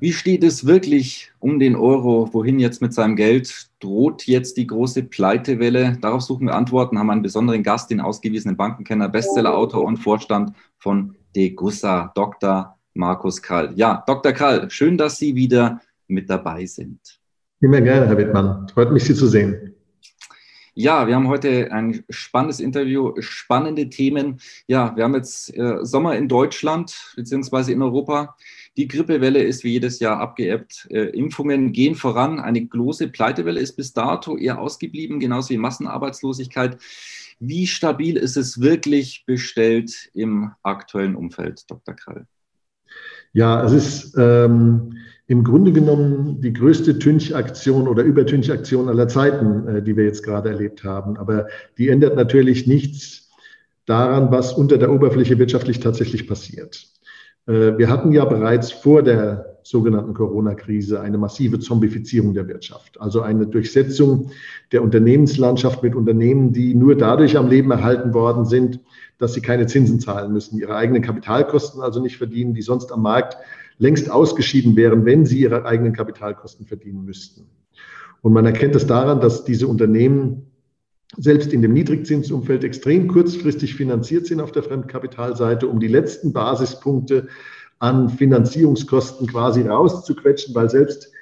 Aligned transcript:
Wie 0.00 0.12
steht 0.12 0.44
es 0.44 0.64
wirklich 0.64 1.32
um 1.40 1.58
den 1.58 1.74
Euro? 1.74 2.32
Wohin 2.32 2.60
jetzt 2.60 2.80
mit 2.80 2.94
seinem 2.94 3.16
Geld? 3.16 3.68
Droht 3.80 4.26
jetzt 4.28 4.56
die 4.56 4.66
große 4.66 5.02
Pleitewelle? 5.02 5.98
Darauf 6.00 6.22
suchen 6.22 6.46
wir 6.46 6.54
Antworten, 6.54 6.98
haben 6.98 7.10
einen 7.10 7.22
besonderen 7.22 7.64
Gast, 7.64 7.90
den 7.90 8.00
ausgewiesenen 8.00 8.56
Bankenkenner, 8.56 9.08
Bestsellerautor 9.08 9.82
und 9.82 9.96
Vorstand 9.96 10.52
von 10.78 11.16
Degussa, 11.34 12.12
Dr. 12.14 12.78
Markus 12.94 13.42
Krall. 13.42 13.72
Ja, 13.74 14.04
Dr. 14.06 14.32
Krall, 14.32 14.70
schön, 14.70 14.96
dass 14.96 15.18
Sie 15.18 15.34
wieder 15.34 15.80
mit 16.06 16.30
dabei 16.30 16.64
sind. 16.64 17.00
Immer 17.60 17.80
gerne, 17.80 18.06
Herr 18.06 18.16
Wittmann. 18.16 18.68
Freut 18.68 18.92
mich, 18.92 19.02
Sie 19.02 19.14
zu 19.14 19.26
sehen. 19.26 19.74
Ja, 20.74 21.08
wir 21.08 21.16
haben 21.16 21.26
heute 21.26 21.72
ein 21.72 22.04
spannendes 22.08 22.60
Interview, 22.60 23.14
spannende 23.18 23.90
Themen. 23.90 24.38
Ja, 24.68 24.94
wir 24.94 25.02
haben 25.02 25.14
jetzt 25.16 25.52
äh, 25.56 25.78
Sommer 25.84 26.14
in 26.14 26.28
Deutschland 26.28 27.14
beziehungsweise 27.16 27.72
in 27.72 27.82
Europa. 27.82 28.36
Die 28.78 28.86
Grippewelle 28.86 29.42
ist 29.42 29.64
wie 29.64 29.72
jedes 29.72 29.98
Jahr 29.98 30.20
abgeebbt. 30.20 30.86
Äh, 30.90 31.08
Impfungen 31.08 31.72
gehen 31.72 31.96
voran. 31.96 32.38
Eine 32.38 32.64
große 32.64 33.08
Pleitewelle 33.08 33.58
ist 33.58 33.72
bis 33.72 33.92
dato 33.92 34.36
eher 34.36 34.60
ausgeblieben, 34.60 35.18
genauso 35.18 35.50
wie 35.50 35.58
Massenarbeitslosigkeit. 35.58 36.78
Wie 37.40 37.66
stabil 37.66 38.16
ist 38.16 38.36
es 38.36 38.60
wirklich 38.60 39.24
bestellt 39.26 40.10
im 40.14 40.52
aktuellen 40.62 41.16
Umfeld, 41.16 41.68
Dr. 41.68 41.94
Krall? 41.96 42.26
Ja, 43.32 43.64
es 43.64 43.72
ist 43.72 44.14
ähm, 44.16 44.96
im 45.26 45.42
Grunde 45.42 45.72
genommen 45.72 46.40
die 46.40 46.52
größte 46.52 47.00
Tünch-Aktion 47.00 47.88
oder 47.88 48.04
Übertünch-Aktion 48.04 48.88
aller 48.88 49.08
Zeiten, 49.08 49.66
äh, 49.66 49.82
die 49.82 49.96
wir 49.96 50.04
jetzt 50.04 50.22
gerade 50.22 50.50
erlebt 50.50 50.84
haben. 50.84 51.16
Aber 51.16 51.48
die 51.78 51.88
ändert 51.88 52.14
natürlich 52.14 52.68
nichts 52.68 53.28
daran, 53.86 54.30
was 54.30 54.52
unter 54.52 54.78
der 54.78 54.92
Oberfläche 54.92 55.36
wirtschaftlich 55.40 55.80
tatsächlich 55.80 56.28
passiert. 56.28 56.86
Äh, 57.48 57.78
wir 57.78 57.88
hatten 57.88 58.12
ja 58.12 58.24
bereits 58.24 58.70
vor 58.70 59.02
der 59.02 59.58
sogenannten 59.64 60.14
Corona-Krise 60.14 61.00
eine 61.00 61.18
massive 61.18 61.58
Zombifizierung 61.58 62.32
der 62.32 62.46
Wirtschaft, 62.48 63.00
also 63.00 63.20
eine 63.20 63.46
Durchsetzung 63.46 64.30
der 64.72 64.82
Unternehmenslandschaft 64.82 65.82
mit 65.82 65.94
Unternehmen, 65.94 66.52
die 66.52 66.74
nur 66.74 66.96
dadurch 66.96 67.36
am 67.36 67.48
Leben 67.48 67.70
erhalten 67.70 68.14
worden 68.14 68.46
sind, 68.46 68.80
dass 69.18 69.34
sie 69.34 69.40
keine 69.40 69.66
Zinsen 69.66 70.00
zahlen 70.00 70.32
müssen, 70.32 70.58
ihre 70.58 70.76
eigenen 70.76 71.02
Kapitalkosten 71.02 71.82
also 71.82 72.00
nicht 72.00 72.16
verdienen, 72.16 72.54
die 72.54 72.62
sonst 72.62 72.92
am 72.92 73.02
Markt 73.02 73.36
längst 73.78 74.10
ausgeschieden 74.10 74.76
wären, 74.76 75.04
wenn 75.04 75.26
sie 75.26 75.40
ihre 75.40 75.64
eigenen 75.64 75.92
Kapitalkosten 75.92 76.66
verdienen 76.66 77.04
müssten. 77.04 77.46
Und 78.22 78.32
man 78.32 78.46
erkennt 78.46 78.74
es 78.74 78.86
daran, 78.86 79.20
dass 79.20 79.44
diese 79.44 79.68
Unternehmen 79.68 80.47
selbst 81.16 81.52
in 81.52 81.62
dem 81.62 81.72
Niedrigzinsumfeld 81.72 82.64
extrem 82.64 83.08
kurzfristig 83.08 83.74
finanziert 83.74 84.26
sind 84.26 84.40
auf 84.40 84.52
der 84.52 84.62
Fremdkapitalseite, 84.62 85.66
um 85.66 85.80
die 85.80 85.88
letzten 85.88 86.32
Basispunkte 86.32 87.28
an 87.78 88.08
Finanzierungskosten 88.10 89.26
quasi 89.26 89.62
rauszuquetschen, 89.62 90.54
weil 90.54 90.68
selbst 90.68 91.12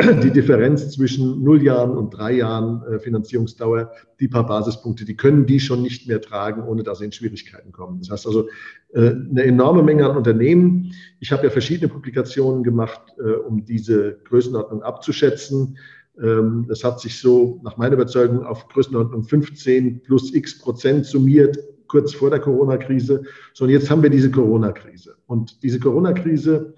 die 0.00 0.30
Differenz 0.32 0.90
zwischen 0.90 1.44
null 1.44 1.62
Jahren 1.62 1.96
und 1.96 2.10
drei 2.10 2.32
Jahren 2.32 2.82
äh, 2.82 2.98
Finanzierungsdauer, 2.98 3.92
die 4.18 4.26
paar 4.26 4.44
Basispunkte, 4.44 5.04
die 5.04 5.16
können 5.16 5.46
die 5.46 5.60
schon 5.60 5.82
nicht 5.82 6.08
mehr 6.08 6.20
tragen, 6.20 6.64
ohne 6.64 6.82
dass 6.82 6.98
sie 6.98 7.04
in 7.04 7.12
Schwierigkeiten 7.12 7.70
kommen. 7.70 8.00
Das 8.00 8.10
heißt 8.10 8.26
also 8.26 8.48
äh, 8.92 9.10
eine 9.10 9.44
enorme 9.44 9.84
Menge 9.84 10.04
an 10.04 10.16
Unternehmen. 10.16 10.92
Ich 11.20 11.30
habe 11.30 11.44
ja 11.44 11.50
verschiedene 11.50 11.88
Publikationen 11.88 12.64
gemacht, 12.64 13.02
äh, 13.18 13.34
um 13.34 13.64
diese 13.64 14.18
Größenordnung 14.24 14.82
abzuschätzen. 14.82 15.78
Ähm, 16.22 16.66
das 16.68 16.84
hat 16.84 17.00
sich 17.00 17.18
so 17.18 17.60
nach 17.64 17.76
meiner 17.76 17.94
Überzeugung 17.94 18.44
auf 18.44 18.68
Größenordnung 18.68 19.24
15 19.24 20.02
plus 20.02 20.34
x 20.34 20.58
Prozent 20.58 21.06
summiert, 21.06 21.58
kurz 21.88 22.14
vor 22.14 22.30
der 22.30 22.40
Corona-Krise. 22.40 23.22
So, 23.52 23.64
und 23.64 23.70
jetzt 23.70 23.90
haben 23.90 24.02
wir 24.02 24.10
diese 24.10 24.30
Corona-Krise. 24.30 25.16
Und 25.26 25.62
diese 25.62 25.78
Corona-Krise 25.78 26.74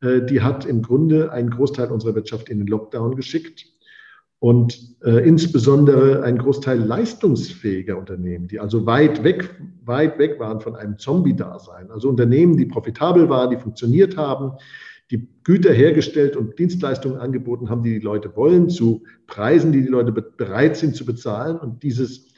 äh, 0.00 0.22
die 0.22 0.42
hat 0.42 0.64
im 0.64 0.82
Grunde 0.82 1.32
einen 1.32 1.50
Großteil 1.50 1.90
unserer 1.90 2.14
Wirtschaft 2.14 2.48
in 2.48 2.58
den 2.58 2.66
Lockdown 2.66 3.16
geschickt 3.16 3.66
und 4.38 4.96
äh, 5.02 5.26
insbesondere 5.26 6.22
ein 6.22 6.38
Großteil 6.38 6.78
leistungsfähiger 6.78 7.96
Unternehmen, 7.96 8.48
die 8.48 8.60
also 8.60 8.84
weit 8.84 9.24
weg, 9.24 9.50
weit 9.84 10.18
weg 10.18 10.38
waren 10.38 10.60
von 10.60 10.76
einem 10.76 10.98
Zombie-Dasein. 10.98 11.90
Also 11.90 12.08
Unternehmen, 12.10 12.56
die 12.56 12.66
profitabel 12.66 13.28
waren, 13.28 13.50
die 13.50 13.56
funktioniert 13.56 14.16
haben, 14.16 14.52
die 15.10 15.28
Güter 15.44 15.72
hergestellt 15.72 16.36
und 16.36 16.58
Dienstleistungen 16.58 17.18
angeboten 17.18 17.70
haben, 17.70 17.82
die 17.82 17.94
die 17.94 18.04
Leute 18.04 18.34
wollen, 18.34 18.68
zu 18.68 19.04
Preisen, 19.26 19.72
die 19.72 19.82
die 19.82 19.88
Leute 19.88 20.12
bereit 20.12 20.76
sind 20.76 20.96
zu 20.96 21.04
bezahlen. 21.04 21.58
Und 21.58 21.82
dieses, 21.82 22.28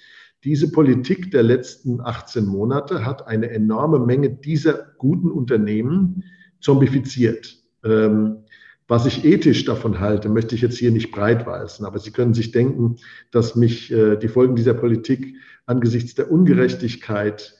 diese 0.45 0.71
Politik 0.71 1.31
der 1.31 1.43
letzten 1.43 2.01
18 2.01 2.45
Monate 2.45 3.07
hat 3.07 3.27
eine 3.27 3.51
enorme 3.51 3.99
Menge 3.99 4.31
dieser 4.31 4.93
guten 4.99 5.31
Unternehmen 5.31 6.25
zombifiziert. 6.61 7.57
Ähm, 7.85 8.45
was 8.87 9.07
ich 9.07 9.25
ethisch 9.25 9.65
davon 9.65 10.01
halte, 10.01 10.29
möchte 10.29 10.55
ich 10.55 10.63
jetzt 10.63 10.79
hier 10.79 10.91
nicht 10.91 11.13
breitweisen, 11.13 11.85
aber 11.85 11.99
Sie 11.99 12.11
können 12.11 12.33
sich 12.33 12.53
denken, 12.53 12.97
dass 13.31 13.55
mich 13.55 13.93
äh, 13.93 14.17
die 14.17 14.29
Folgen 14.29 14.57
dieser 14.57 14.73
Politik 14.73 15.37
angesichts 15.67 16.15
der 16.15 16.31
Ungerechtigkeit, 16.31 17.55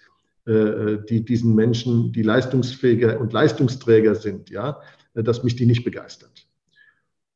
äh, 0.47 0.97
die 1.09 1.25
diesen 1.27 1.55
Menschen, 1.55 2.13
die 2.13 2.23
leistungsfähiger 2.23 3.21
und 3.21 3.35
Leistungsträger 3.35 4.15
sind, 4.15 4.49
ja, 4.49 4.71
äh, 4.71 4.98
dass 5.23 5.45
mich 5.45 5.57
die 5.57 5.67
nicht 5.67 5.85
begeistert. 5.85 6.47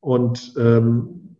Und 0.00 0.54
ähm, 0.56 1.37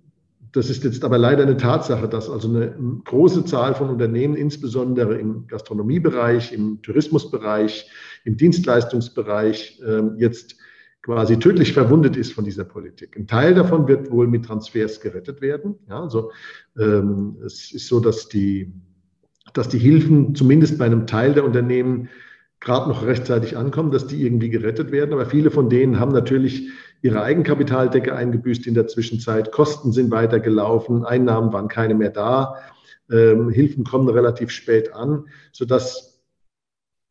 das 0.53 0.69
ist 0.69 0.85
jetzt 0.85 1.03
aber 1.03 1.17
leider 1.17 1.43
eine 1.43 1.57
Tatsache, 1.57 2.09
dass 2.09 2.29
also 2.29 2.49
eine 2.49 3.01
große 3.05 3.45
Zahl 3.47 3.75
von 3.75 3.89
Unternehmen, 3.89 4.37
insbesondere 4.37 5.19
im 5.19 5.47
Gastronomiebereich, 5.47 6.53
im 6.53 6.83
Tourismusbereich, 6.83 7.91
im 8.25 8.37
Dienstleistungsbereich, 8.37 9.81
ähm, 9.87 10.17
jetzt 10.19 10.57
quasi 11.01 11.39
tödlich 11.39 11.73
verwundet 11.73 12.17
ist 12.17 12.33
von 12.33 12.45
dieser 12.45 12.65
Politik. 12.65 13.17
Ein 13.17 13.27
Teil 13.27 13.55
davon 13.55 13.89
wird 13.89 14.11
wohl 14.11 14.29
mit 14.29 14.45
Transfers 14.45 15.01
gerettet 15.01 15.41
werden. 15.41 15.75
Ja, 15.89 16.03
also 16.03 16.31
ähm, 16.79 17.39
es 17.45 17.73
ist 17.73 17.89
so, 17.89 17.99
dass 17.99 18.29
die, 18.29 18.73
dass 19.55 19.69
die 19.69 19.79
Hilfen 19.79 20.35
zumindest 20.35 20.79
bei 20.79 20.85
einem 20.85 21.07
Teil 21.07 21.35
der 21.35 21.45
Unternehmen 21.45 22.09
gerade 22.65 22.89
noch 22.89 23.05
rechtzeitig 23.05 23.57
ankommen, 23.57 23.91
dass 23.91 24.07
die 24.07 24.25
irgendwie 24.25 24.51
gerettet 24.51 24.93
werden. 24.93 25.13
Aber 25.13 25.27
viele 25.27 25.51
von 25.51 25.69
denen 25.69 25.99
haben 25.99 26.13
natürlich 26.13 26.71
ihre 27.03 27.23
Eigenkapitaldecke 27.23 28.15
eingebüßt 28.15 28.67
in 28.67 28.75
der 28.75 28.87
Zwischenzeit. 28.87 29.53
Kosten 29.53 29.93
sind 29.93 30.11
weitergelaufen, 30.11 31.05
Einnahmen 31.05 31.53
waren 31.53 31.69
keine 31.69 31.95
mehr 31.95 32.11
da. 32.11 32.57
Ähm, 33.11 33.51
Hilfen 33.51 33.85
kommen 33.85 34.09
relativ 34.09 34.51
spät 34.51 34.95
an, 34.95 35.27
sodass 35.53 36.21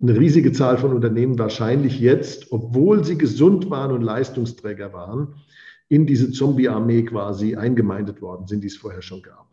eine 0.02 0.18
riesige 0.18 0.52
Zahl 0.52 0.78
von 0.78 0.94
Unternehmen 0.94 1.38
wahrscheinlich 1.38 2.00
jetzt, 2.00 2.52
obwohl 2.52 3.04
sie 3.04 3.18
gesund 3.18 3.70
waren 3.70 3.92
und 3.92 4.02
Leistungsträger 4.02 4.94
waren, 4.94 5.36
in 5.90 6.08
diese 6.08 6.32
Zombie-Armee 6.32 7.04
quasi 7.04 7.56
eingemeindet 7.56 8.22
worden 8.22 8.48
sind, 8.48 8.64
die 8.64 8.68
es 8.68 8.78
vorher 8.78 9.02
schon 9.02 9.22
gab. 9.22 9.51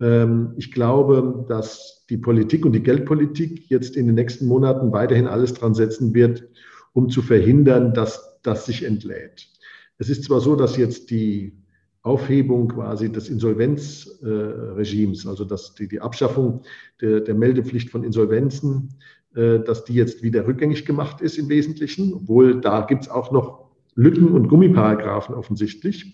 Ähm, 0.00 0.54
ich 0.56 0.72
glaube, 0.72 1.44
dass 1.48 2.04
die 2.10 2.18
Politik 2.18 2.66
und 2.66 2.72
die 2.72 2.82
Geldpolitik 2.82 3.70
jetzt 3.70 3.96
in 3.96 4.06
den 4.06 4.14
nächsten 4.14 4.46
Monaten 4.46 4.92
weiterhin 4.92 5.26
alles 5.26 5.54
dran 5.54 5.74
setzen 5.74 6.14
wird, 6.14 6.48
um 6.92 7.08
zu 7.08 7.22
verhindern, 7.22 7.94
dass 7.94 8.38
das 8.42 8.66
sich 8.66 8.84
entlädt. 8.84 9.48
Es 9.98 10.08
ist 10.08 10.24
zwar 10.24 10.40
so, 10.40 10.56
dass 10.56 10.76
jetzt 10.76 11.10
die 11.10 11.56
Aufhebung 12.02 12.68
quasi 12.68 13.10
des 13.10 13.30
Insolvenzregimes, 13.30 15.26
also 15.26 15.44
dass 15.44 15.74
die, 15.74 15.88
die 15.88 16.00
Abschaffung 16.00 16.62
der, 17.00 17.20
der 17.20 17.34
Meldepflicht 17.34 17.88
von 17.90 18.04
Insolvenzen 18.04 18.90
äh, 19.34 19.58
dass 19.58 19.84
die 19.84 19.94
jetzt 19.94 20.22
wieder 20.22 20.46
rückgängig 20.46 20.86
gemacht 20.86 21.20
ist 21.20 21.38
im 21.38 21.48
Wesentlichen, 21.48 22.14
obwohl 22.14 22.60
da 22.60 22.82
gibt 22.82 23.02
es 23.02 23.08
auch 23.10 23.32
noch 23.32 23.64
Lücken 23.96 24.28
und 24.28 24.46
Gummiparagraphen 24.46 25.34
offensichtlich, 25.34 26.12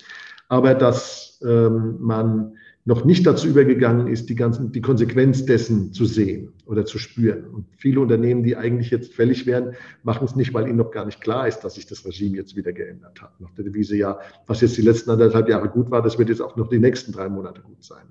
aber 0.48 0.74
dass 0.74 1.38
ähm, 1.46 1.96
man 2.00 2.56
noch 2.86 3.04
nicht 3.04 3.26
dazu 3.26 3.46
übergegangen 3.46 4.06
ist, 4.06 4.30
die 4.30 4.34
ganzen, 4.34 4.72
die 4.72 4.80
Konsequenz 4.80 5.44
dessen 5.44 5.92
zu 5.92 6.06
sehen 6.06 6.52
oder 6.64 6.86
zu 6.86 6.98
spüren. 6.98 7.44
Und 7.46 7.66
viele 7.76 8.00
Unternehmen, 8.00 8.42
die 8.42 8.56
eigentlich 8.56 8.90
jetzt 8.90 9.12
fällig 9.12 9.46
wären, 9.46 9.74
machen 10.02 10.24
es 10.24 10.34
nicht, 10.34 10.54
weil 10.54 10.66
ihnen 10.66 10.78
noch 10.78 10.90
gar 10.90 11.04
nicht 11.04 11.20
klar 11.20 11.46
ist, 11.46 11.60
dass 11.60 11.74
sich 11.74 11.86
das 11.86 12.06
Regime 12.06 12.36
jetzt 12.36 12.56
wieder 12.56 12.72
geändert 12.72 13.20
hat. 13.20 13.38
Nach 13.40 13.50
der 13.50 13.64
Devise, 13.64 13.96
ja, 13.96 14.18
was 14.46 14.62
jetzt 14.62 14.78
die 14.78 14.82
letzten 14.82 15.10
anderthalb 15.10 15.48
Jahre 15.48 15.68
gut 15.68 15.90
war, 15.90 16.00
das 16.00 16.18
wird 16.18 16.30
jetzt 16.30 16.40
auch 16.40 16.56
noch 16.56 16.68
die 16.68 16.78
nächsten 16.78 17.12
drei 17.12 17.28
Monate 17.28 17.60
gut 17.60 17.84
sein. 17.84 18.04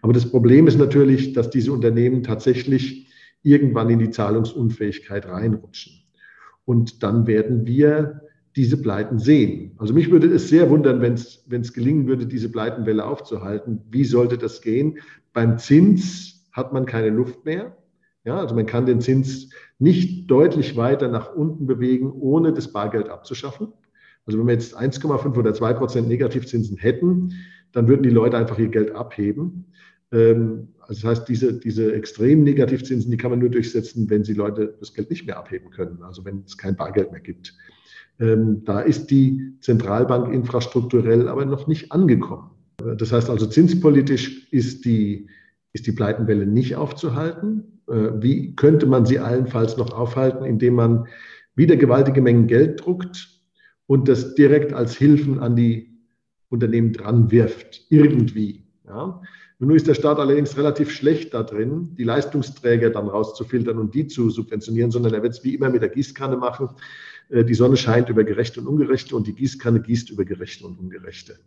Aber 0.00 0.12
das 0.12 0.30
Problem 0.30 0.68
ist 0.68 0.78
natürlich, 0.78 1.32
dass 1.32 1.50
diese 1.50 1.72
Unternehmen 1.72 2.22
tatsächlich 2.22 3.08
irgendwann 3.42 3.90
in 3.90 3.98
die 3.98 4.10
Zahlungsunfähigkeit 4.10 5.26
reinrutschen. 5.26 6.04
Und 6.64 7.02
dann 7.02 7.26
werden 7.26 7.66
wir 7.66 8.23
diese 8.56 8.80
Pleiten 8.80 9.18
sehen. 9.18 9.72
Also 9.78 9.94
mich 9.94 10.10
würde 10.10 10.28
es 10.28 10.48
sehr 10.48 10.70
wundern, 10.70 11.00
wenn 11.00 11.14
es 11.60 11.72
gelingen 11.72 12.06
würde, 12.06 12.26
diese 12.26 12.50
Pleitenwelle 12.50 13.04
aufzuhalten. 13.04 13.80
Wie 13.90 14.04
sollte 14.04 14.38
das 14.38 14.62
gehen? 14.62 14.98
Beim 15.32 15.58
Zins 15.58 16.46
hat 16.52 16.72
man 16.72 16.86
keine 16.86 17.10
Luft 17.10 17.44
mehr. 17.44 17.76
Ja, 18.24 18.38
also 18.38 18.54
man 18.54 18.66
kann 18.66 18.86
den 18.86 19.00
Zins 19.00 19.50
nicht 19.78 20.30
deutlich 20.30 20.76
weiter 20.76 21.08
nach 21.08 21.34
unten 21.34 21.66
bewegen, 21.66 22.12
ohne 22.12 22.52
das 22.52 22.72
Bargeld 22.72 23.08
abzuschaffen. 23.08 23.68
Also 24.24 24.38
wenn 24.38 24.46
wir 24.46 24.54
jetzt 24.54 24.78
1,5 24.78 25.36
oder 25.36 25.52
2 25.52 25.72
Prozent 25.74 26.08
Negativzinsen 26.08 26.78
hätten, 26.78 27.34
dann 27.72 27.88
würden 27.88 28.02
die 28.02 28.10
Leute 28.10 28.38
einfach 28.38 28.58
ihr 28.58 28.68
Geld 28.68 28.94
abheben. 28.94 29.66
Ähm, 30.12 30.68
also 30.80 31.02
das 31.02 31.04
heißt, 31.04 31.28
diese, 31.28 31.58
diese 31.58 31.94
extremen 31.94 32.44
Negativzinsen, 32.44 33.10
die 33.10 33.16
kann 33.16 33.30
man 33.30 33.40
nur 33.40 33.50
durchsetzen, 33.50 34.08
wenn 34.08 34.24
sie 34.24 34.34
Leute 34.34 34.74
das 34.78 34.94
Geld 34.94 35.10
nicht 35.10 35.26
mehr 35.26 35.36
abheben 35.36 35.70
können, 35.70 36.02
also 36.02 36.24
wenn 36.24 36.44
es 36.46 36.56
kein 36.56 36.76
Bargeld 36.76 37.10
mehr 37.10 37.20
gibt. 37.20 37.54
Ähm, 38.20 38.62
da 38.64 38.80
ist 38.80 39.06
die 39.10 39.56
Zentralbank 39.60 40.32
infrastrukturell 40.32 41.28
aber 41.28 41.44
noch 41.44 41.66
nicht 41.66 41.92
angekommen. 41.92 42.50
Das 42.76 43.12
heißt 43.12 43.30
also, 43.30 43.46
zinspolitisch 43.46 44.52
ist 44.52 44.84
die, 44.84 45.28
ist 45.72 45.86
die 45.86 45.92
Pleitenwelle 45.92 46.46
nicht 46.46 46.76
aufzuhalten. 46.76 47.80
Äh, 47.88 48.10
wie 48.20 48.54
könnte 48.54 48.86
man 48.86 49.06
sie 49.06 49.18
allenfalls 49.18 49.76
noch 49.76 49.92
aufhalten, 49.92 50.44
indem 50.44 50.74
man 50.74 51.06
wieder 51.54 51.76
gewaltige 51.76 52.20
Mengen 52.20 52.46
Geld 52.46 52.84
druckt 52.84 53.28
und 53.86 54.08
das 54.08 54.34
direkt 54.34 54.72
als 54.72 54.96
Hilfen 54.96 55.38
an 55.38 55.56
die 55.56 55.94
Unternehmen 56.48 56.92
dran 56.92 57.30
wirft, 57.30 57.86
irgendwie. 57.90 58.64
Ja. 58.86 59.20
Nun 59.58 59.76
ist 59.76 59.86
der 59.86 59.94
Staat 59.94 60.18
allerdings 60.18 60.56
relativ 60.56 60.90
schlecht 60.90 61.32
da 61.32 61.42
drin, 61.42 61.94
die 61.96 62.04
Leistungsträger 62.04 62.90
dann 62.90 63.08
rauszufiltern 63.08 63.78
und 63.78 63.94
die 63.94 64.06
zu 64.06 64.30
subventionieren, 64.30 64.90
sondern 64.90 65.14
er 65.14 65.22
wird 65.22 65.34
es 65.34 65.44
wie 65.44 65.54
immer 65.54 65.70
mit 65.70 65.82
der 65.82 65.88
Gießkanne 65.88 66.36
machen. 66.36 66.70
Äh, 67.28 67.44
die 67.44 67.54
Sonne 67.54 67.76
scheint 67.76 68.08
über 68.08 68.24
Gerechte 68.24 68.60
und 68.60 68.66
Ungerechte 68.66 69.16
und 69.16 69.26
die 69.26 69.34
Gießkanne 69.34 69.80
gießt 69.80 70.10
über 70.10 70.24
Gerechte 70.24 70.66
und 70.66 70.78
Ungerechte. 70.78 71.38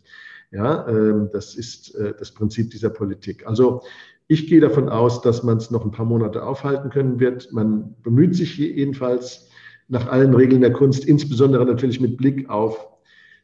Ja, 0.51 0.87
ähm, 0.87 1.29
das 1.31 1.55
ist 1.55 1.95
äh, 1.95 2.13
das 2.17 2.31
Prinzip 2.33 2.71
dieser 2.71 2.89
Politik. 2.89 3.45
Also 3.45 3.81
ich 4.27 4.47
gehe 4.47 4.61
davon 4.61 4.89
aus, 4.89 5.21
dass 5.21 5.43
man 5.43 5.57
es 5.57 5.71
noch 5.71 5.85
ein 5.85 5.91
paar 5.91 6.05
Monate 6.05 6.43
aufhalten 6.43 6.89
können 6.89 7.19
wird. 7.19 7.51
Man 7.51 7.95
bemüht 8.03 8.35
sich 8.35 8.57
jedenfalls 8.57 9.49
nach 9.87 10.07
allen 10.07 10.33
Regeln 10.33 10.61
der 10.61 10.73
Kunst, 10.73 11.05
insbesondere 11.05 11.65
natürlich 11.65 12.01
mit 12.01 12.17
Blick 12.17 12.49
auf 12.49 12.87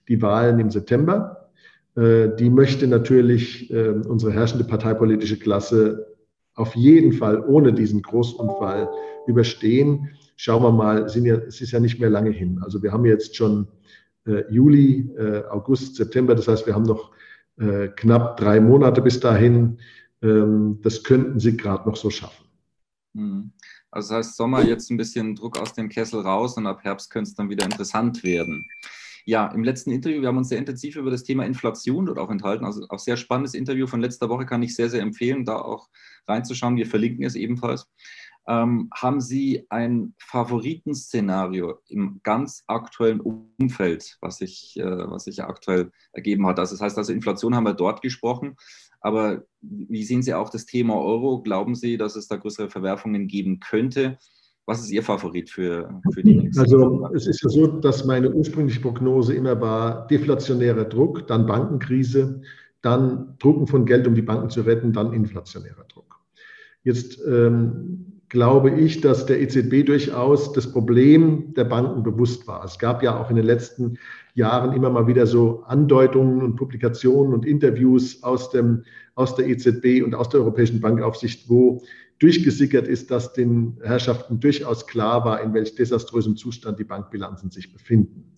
die 0.08 0.22
Wahlen 0.22 0.60
im 0.60 0.70
September. 0.72 1.50
Äh, 1.96 2.30
die 2.38 2.50
möchte 2.50 2.88
natürlich 2.88 3.72
ähm, 3.72 4.04
unsere 4.08 4.32
herrschende 4.32 4.66
parteipolitische 4.66 5.38
Klasse 5.38 6.08
auf 6.56 6.76
jeden 6.76 7.14
Fall 7.14 7.44
ohne 7.46 7.74
diesen 7.74 8.02
Großunfall 8.02 8.90
überstehen 9.28 10.10
schauen 10.36 10.64
wir 10.64 10.72
mal, 10.72 11.10
sind 11.10 11.26
ja, 11.26 11.36
es 11.36 11.62
ist 11.62 11.72
ja 11.72 11.80
nicht 11.80 12.00
mehr 12.00 12.10
lange 12.10 12.32
hin. 12.32 12.60
Also 12.64 12.82
wir 12.82 12.92
haben 12.92 13.06
jetzt 13.06 13.36
schon 13.36 13.68
äh, 14.26 14.44
Juli, 14.52 15.10
äh, 15.18 15.44
August, 15.50 15.96
September, 15.96 16.36
das 16.36 16.48
heißt, 16.48 16.66
wir 16.66 16.76
haben 16.76 16.84
noch 16.84 17.12
äh, 17.58 17.90
knapp 17.90 18.38
drei 18.38 18.60
Monate 18.60 19.02
bis 19.02 19.20
dahin. 19.20 19.78
Ähm, 20.22 20.80
das 20.82 21.04
könnten 21.04 21.40
Sie 21.40 21.58
gerade 21.58 21.88
noch 21.88 21.96
so 21.96 22.10
schaffen. 22.10 22.46
Mhm. 23.14 23.52
Also 23.92 24.10
das 24.10 24.18
heißt, 24.18 24.38
Sommer 24.38 24.64
jetzt 24.66 24.90
ein 24.90 24.98
bisschen 24.98 25.36
Druck 25.36 25.60
aus 25.60 25.74
dem 25.74 25.88
Kessel 25.88 26.22
raus 26.22 26.58
und 26.58 26.66
ab 26.66 26.84
Herbst 26.84 27.12
könnte 27.12 27.30
es 27.30 27.36
dann 27.36 27.50
wieder 27.50 27.64
interessant 27.64 28.24
werden. 28.24 28.66
Ja, 29.26 29.48
im 29.50 29.64
letzten 29.64 29.92
Interview, 29.92 30.22
wir 30.22 30.28
haben 30.30 30.38
uns 30.38 30.50
sehr 30.50 30.58
intensiv 30.58 30.96
über 30.96 31.12
das 31.12 31.24
Thema 31.24 31.46
Inflation 31.46 32.08
dort 32.08 32.18
auch 32.18 32.32
enthalten. 32.32 32.66
Also 32.66 32.86
auch 32.90 33.00
sehr 33.00 33.18
spannendes 33.18 33.54
Interview 33.54 33.86
von 33.88 34.02
letzter 34.02 34.30
Woche 34.30 34.46
kann 34.46 34.64
ich 34.64 34.76
sehr, 34.76 34.90
sehr 34.90 35.02
empfehlen, 35.02 35.46
da 35.46 35.58
auch 35.58 35.90
reinzuschauen. 36.28 36.76
Wir 36.76 36.88
verlinken 36.88 37.24
es 37.24 37.36
ebenfalls. 37.36 37.88
Ähm, 38.46 38.90
haben 38.94 39.22
Sie 39.22 39.66
ein 39.70 40.14
Favoritenszenario 40.18 41.80
im 41.88 42.20
ganz 42.24 42.64
aktuellen 42.68 43.22
Umfeld, 43.22 44.18
was 44.20 44.38
sich, 44.38 44.78
äh, 44.78 44.84
was 44.84 45.26
sich 45.26 45.42
aktuell 45.44 45.92
ergeben 46.12 46.46
hat? 46.48 46.60
Also 46.60 46.76
das 46.76 46.82
heißt, 46.82 46.98
also 46.98 47.14
Inflation 47.14 47.56
haben 47.56 47.66
wir 47.66 47.74
dort 47.74 48.02
gesprochen, 48.02 48.58
aber 49.00 49.44
wie 49.62 50.04
sehen 50.04 50.24
Sie 50.24 50.34
auch 50.34 50.50
das 50.50 50.66
Thema 50.66 50.96
Euro? 50.96 51.42
Glauben 51.42 51.76
Sie, 51.76 51.98
dass 51.98 52.16
es 52.16 52.28
da 52.28 52.36
größere 52.36 52.70
Verwerfungen 52.70 53.28
geben 53.28 53.60
könnte? 53.60 54.18
Was 54.66 54.82
ist 54.82 54.92
Ihr 54.92 55.04
Favorit 55.04 55.50
für, 55.50 56.02
für 56.14 56.24
die 56.24 56.36
nächste 56.36 56.62
Also 56.62 57.10
es 57.14 57.28
ist 57.28 57.44
ja 57.44 57.50
so, 57.50 57.68
dass 57.68 58.06
meine 58.06 58.32
ursprüngliche 58.32 58.80
Prognose 58.80 59.34
immer 59.36 59.60
war, 59.60 60.08
deflationärer 60.08 60.86
Druck, 60.86 61.28
dann 61.28 61.46
Bankenkrise, 61.46 62.42
dann 62.82 63.36
Drucken 63.40 63.68
von 63.68 63.86
Geld, 63.86 64.08
um 64.08 64.16
die 64.16 64.22
Banken 64.22 64.50
zu 64.50 64.62
retten, 64.62 64.94
dann 64.94 65.14
inflationärer 65.14 65.84
Druck. 65.86 66.20
Jetzt 66.84 67.20
ähm, 67.28 68.22
glaube 68.34 68.72
ich, 68.72 69.00
dass 69.00 69.28
der 69.28 69.40
EZB 69.40 69.86
durchaus 69.86 70.54
das 70.54 70.72
Problem 70.72 71.54
der 71.54 71.66
Banken 71.66 72.02
bewusst 72.02 72.48
war. 72.48 72.66
Es 72.66 72.80
gab 72.80 73.04
ja 73.04 73.22
auch 73.22 73.30
in 73.30 73.36
den 73.36 73.46
letzten 73.46 74.00
Jahren 74.34 74.74
immer 74.74 74.90
mal 74.90 75.06
wieder 75.06 75.28
so 75.28 75.62
Andeutungen 75.68 76.42
und 76.42 76.56
Publikationen 76.56 77.32
und 77.32 77.46
Interviews 77.46 78.24
aus, 78.24 78.50
dem, 78.50 78.86
aus 79.14 79.36
der 79.36 79.48
EZB 79.48 80.04
und 80.04 80.16
aus 80.16 80.30
der 80.30 80.40
Europäischen 80.40 80.82
Bankaufsicht, 80.82 81.48
wo 81.48 81.84
durchgesickert 82.18 82.88
ist, 82.88 83.12
dass 83.12 83.34
den 83.34 83.78
Herrschaften 83.84 84.40
durchaus 84.40 84.88
klar 84.88 85.24
war, 85.26 85.40
in 85.40 85.54
welch 85.54 85.76
desaströsem 85.76 86.36
Zustand 86.36 86.80
die 86.80 86.86
Bankbilanzen 86.86 87.52
sich 87.52 87.72
befinden. 87.72 88.34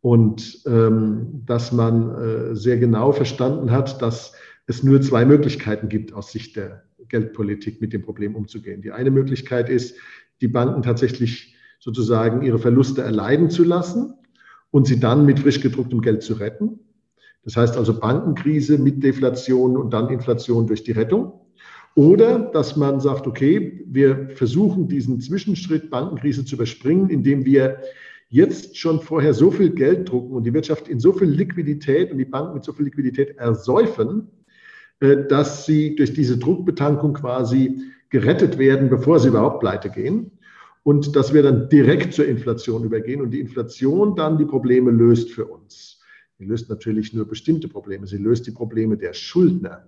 Und 0.00 0.62
ähm, 0.64 1.42
dass 1.44 1.70
man 1.70 2.14
äh, 2.14 2.56
sehr 2.56 2.78
genau 2.78 3.12
verstanden 3.12 3.72
hat, 3.72 4.00
dass 4.00 4.32
es 4.66 4.82
nur 4.82 5.02
zwei 5.02 5.26
Möglichkeiten 5.26 5.90
gibt 5.90 6.14
aus 6.14 6.32
Sicht 6.32 6.56
der 6.56 6.84
Geldpolitik 7.12 7.80
mit 7.80 7.92
dem 7.92 8.02
Problem 8.02 8.34
umzugehen. 8.34 8.82
Die 8.82 8.90
eine 8.90 9.12
Möglichkeit 9.12 9.68
ist, 9.68 9.96
die 10.40 10.48
Banken 10.48 10.82
tatsächlich 10.82 11.54
sozusagen 11.78 12.42
ihre 12.42 12.58
Verluste 12.58 13.02
erleiden 13.02 13.50
zu 13.50 13.62
lassen 13.62 14.14
und 14.70 14.86
sie 14.86 14.98
dann 14.98 15.24
mit 15.24 15.38
frisch 15.38 15.60
gedrucktem 15.60 16.00
Geld 16.00 16.22
zu 16.22 16.34
retten. 16.34 16.80
Das 17.44 17.56
heißt 17.56 17.76
also 17.76 18.00
Bankenkrise 18.00 18.78
mit 18.78 19.02
Deflation 19.02 19.76
und 19.76 19.92
dann 19.92 20.08
Inflation 20.08 20.66
durch 20.66 20.82
die 20.82 20.92
Rettung. 20.92 21.32
Oder 21.94 22.38
dass 22.38 22.76
man 22.76 23.00
sagt, 23.00 23.26
okay, 23.26 23.84
wir 23.86 24.30
versuchen 24.30 24.88
diesen 24.88 25.20
Zwischenschritt 25.20 25.90
Bankenkrise 25.90 26.44
zu 26.44 26.54
überspringen, 26.54 27.10
indem 27.10 27.44
wir 27.44 27.82
jetzt 28.30 28.78
schon 28.78 29.00
vorher 29.00 29.34
so 29.34 29.50
viel 29.50 29.70
Geld 29.70 30.08
drucken 30.08 30.34
und 30.34 30.44
die 30.44 30.54
Wirtschaft 30.54 30.88
in 30.88 30.98
so 30.98 31.12
viel 31.12 31.28
Liquidität 31.28 32.10
und 32.10 32.16
die 32.16 32.24
Banken 32.24 32.54
mit 32.54 32.64
so 32.64 32.72
viel 32.72 32.86
Liquidität 32.86 33.36
ersäufen, 33.36 34.30
dass 35.28 35.66
sie 35.66 35.96
durch 35.96 36.14
diese 36.14 36.38
Druckbetankung 36.38 37.14
quasi 37.14 37.82
gerettet 38.08 38.58
werden, 38.58 38.88
bevor 38.88 39.18
sie 39.18 39.28
überhaupt 39.28 39.58
pleite 39.58 39.90
gehen. 39.90 40.30
Und 40.84 41.16
dass 41.16 41.32
wir 41.32 41.42
dann 41.42 41.68
direkt 41.68 42.12
zur 42.14 42.26
Inflation 42.26 42.84
übergehen 42.84 43.20
und 43.20 43.30
die 43.30 43.40
Inflation 43.40 44.14
dann 44.14 44.38
die 44.38 44.44
Probleme 44.44 44.90
löst 44.90 45.30
für 45.30 45.46
uns. 45.46 46.00
Sie 46.38 46.44
löst 46.44 46.68
natürlich 46.68 47.12
nur 47.12 47.26
bestimmte 47.26 47.68
Probleme. 47.68 48.06
Sie 48.06 48.16
löst 48.16 48.46
die 48.46 48.50
Probleme 48.52 48.96
der 48.96 49.12
Schuldner, 49.12 49.86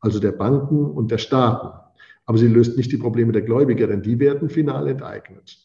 also 0.00 0.18
der 0.20 0.32
Banken 0.32 0.86
und 0.86 1.10
der 1.10 1.18
Staaten. 1.18 1.78
Aber 2.26 2.38
sie 2.38 2.46
löst 2.46 2.76
nicht 2.76 2.92
die 2.92 2.96
Probleme 2.96 3.32
der 3.32 3.42
Gläubiger, 3.42 3.86
denn 3.88 4.02
die 4.02 4.18
werden 4.18 4.48
final 4.48 4.88
enteignet. 4.88 5.58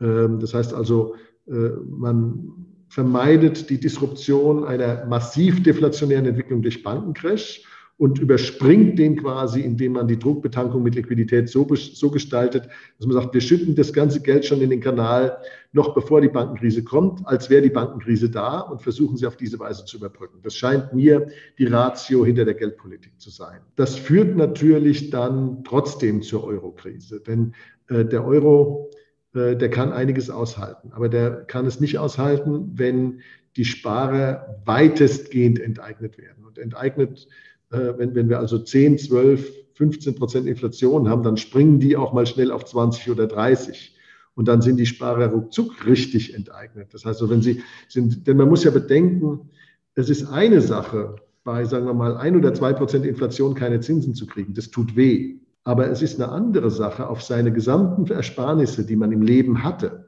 Ähm, 0.00 0.40
das 0.40 0.54
heißt 0.54 0.74
also, 0.74 1.14
äh, 1.46 1.52
man 1.88 2.66
vermeidet 2.88 3.70
die 3.70 3.78
Disruption 3.78 4.64
einer 4.64 5.06
massiv 5.06 5.62
deflationären 5.62 6.26
Entwicklung 6.26 6.60
durch 6.60 6.82
Bankencrash 6.82 7.64
und 8.02 8.18
überspringt 8.18 8.98
den 8.98 9.16
quasi, 9.16 9.60
indem 9.60 9.92
man 9.92 10.08
die 10.08 10.18
Druckbetankung 10.18 10.82
mit 10.82 10.96
Liquidität 10.96 11.48
so, 11.48 11.72
so 11.76 12.10
gestaltet, 12.10 12.68
dass 12.98 13.06
man 13.06 13.14
sagt, 13.14 13.32
wir 13.32 13.40
schütten 13.40 13.76
das 13.76 13.92
ganze 13.92 14.20
Geld 14.20 14.44
schon 14.44 14.60
in 14.60 14.70
den 14.70 14.80
Kanal, 14.80 15.38
noch 15.70 15.94
bevor 15.94 16.20
die 16.20 16.26
Bankenkrise 16.28 16.82
kommt, 16.82 17.24
als 17.28 17.48
wäre 17.48 17.62
die 17.62 17.70
Bankenkrise 17.70 18.28
da 18.28 18.58
und 18.58 18.82
versuchen 18.82 19.16
sie 19.16 19.24
auf 19.24 19.36
diese 19.36 19.56
Weise 19.60 19.84
zu 19.84 19.98
überbrücken. 19.98 20.40
Das 20.42 20.56
scheint 20.56 20.92
mir 20.92 21.28
die 21.58 21.66
Ratio 21.66 22.24
hinter 22.24 22.44
der 22.44 22.54
Geldpolitik 22.54 23.20
zu 23.20 23.30
sein. 23.30 23.60
Das 23.76 23.94
führt 23.94 24.36
natürlich 24.36 25.10
dann 25.10 25.62
trotzdem 25.62 26.22
zur 26.22 26.42
Eurokrise, 26.42 27.20
denn 27.20 27.54
äh, 27.86 28.04
der 28.04 28.26
Euro, 28.26 28.90
äh, 29.32 29.54
der 29.54 29.70
kann 29.70 29.92
einiges 29.92 30.28
aushalten, 30.28 30.90
aber 30.90 31.08
der 31.08 31.44
kann 31.44 31.66
es 31.66 31.78
nicht 31.78 32.00
aushalten, 32.00 32.72
wenn 32.74 33.20
die 33.56 33.64
Sparer 33.64 34.60
weitestgehend 34.64 35.60
enteignet 35.60 36.18
werden. 36.18 36.44
Und 36.44 36.58
enteignet 36.58 37.28
wenn, 37.72 38.14
wenn 38.14 38.28
wir 38.28 38.38
also 38.38 38.58
10, 38.58 38.98
12, 38.98 39.50
15 39.74 40.14
Prozent 40.14 40.46
Inflation 40.46 41.08
haben, 41.08 41.22
dann 41.22 41.36
springen 41.36 41.80
die 41.80 41.96
auch 41.96 42.12
mal 42.12 42.26
schnell 42.26 42.50
auf 42.50 42.64
20 42.64 43.10
oder 43.10 43.26
30. 43.26 43.96
Und 44.34 44.48
dann 44.48 44.62
sind 44.62 44.78
die 44.78 44.86
Sparer 44.86 45.26
ruckzuck 45.28 45.86
richtig 45.86 46.34
enteignet. 46.34 46.88
Das 46.92 47.04
heißt, 47.04 47.28
wenn 47.28 47.42
sie 47.42 47.62
sind, 47.88 48.26
denn 48.26 48.36
man 48.36 48.48
muss 48.48 48.64
ja 48.64 48.70
bedenken, 48.70 49.50
es 49.94 50.08
ist 50.08 50.26
eine 50.26 50.60
Sache, 50.60 51.16
bei, 51.44 51.64
sagen 51.64 51.86
wir 51.86 51.94
mal, 51.94 52.16
ein 52.16 52.36
oder 52.36 52.54
zwei 52.54 52.72
Prozent 52.72 53.04
Inflation 53.04 53.54
keine 53.54 53.80
Zinsen 53.80 54.14
zu 54.14 54.26
kriegen. 54.26 54.54
Das 54.54 54.70
tut 54.70 54.96
weh. 54.96 55.36
Aber 55.64 55.90
es 55.90 56.02
ist 56.02 56.20
eine 56.20 56.30
andere 56.30 56.70
Sache, 56.70 57.08
auf 57.08 57.22
seine 57.22 57.52
gesamten 57.52 58.10
Ersparnisse, 58.10 58.84
die 58.84 58.96
man 58.96 59.12
im 59.12 59.22
Leben 59.22 59.62
hatte, 59.62 60.01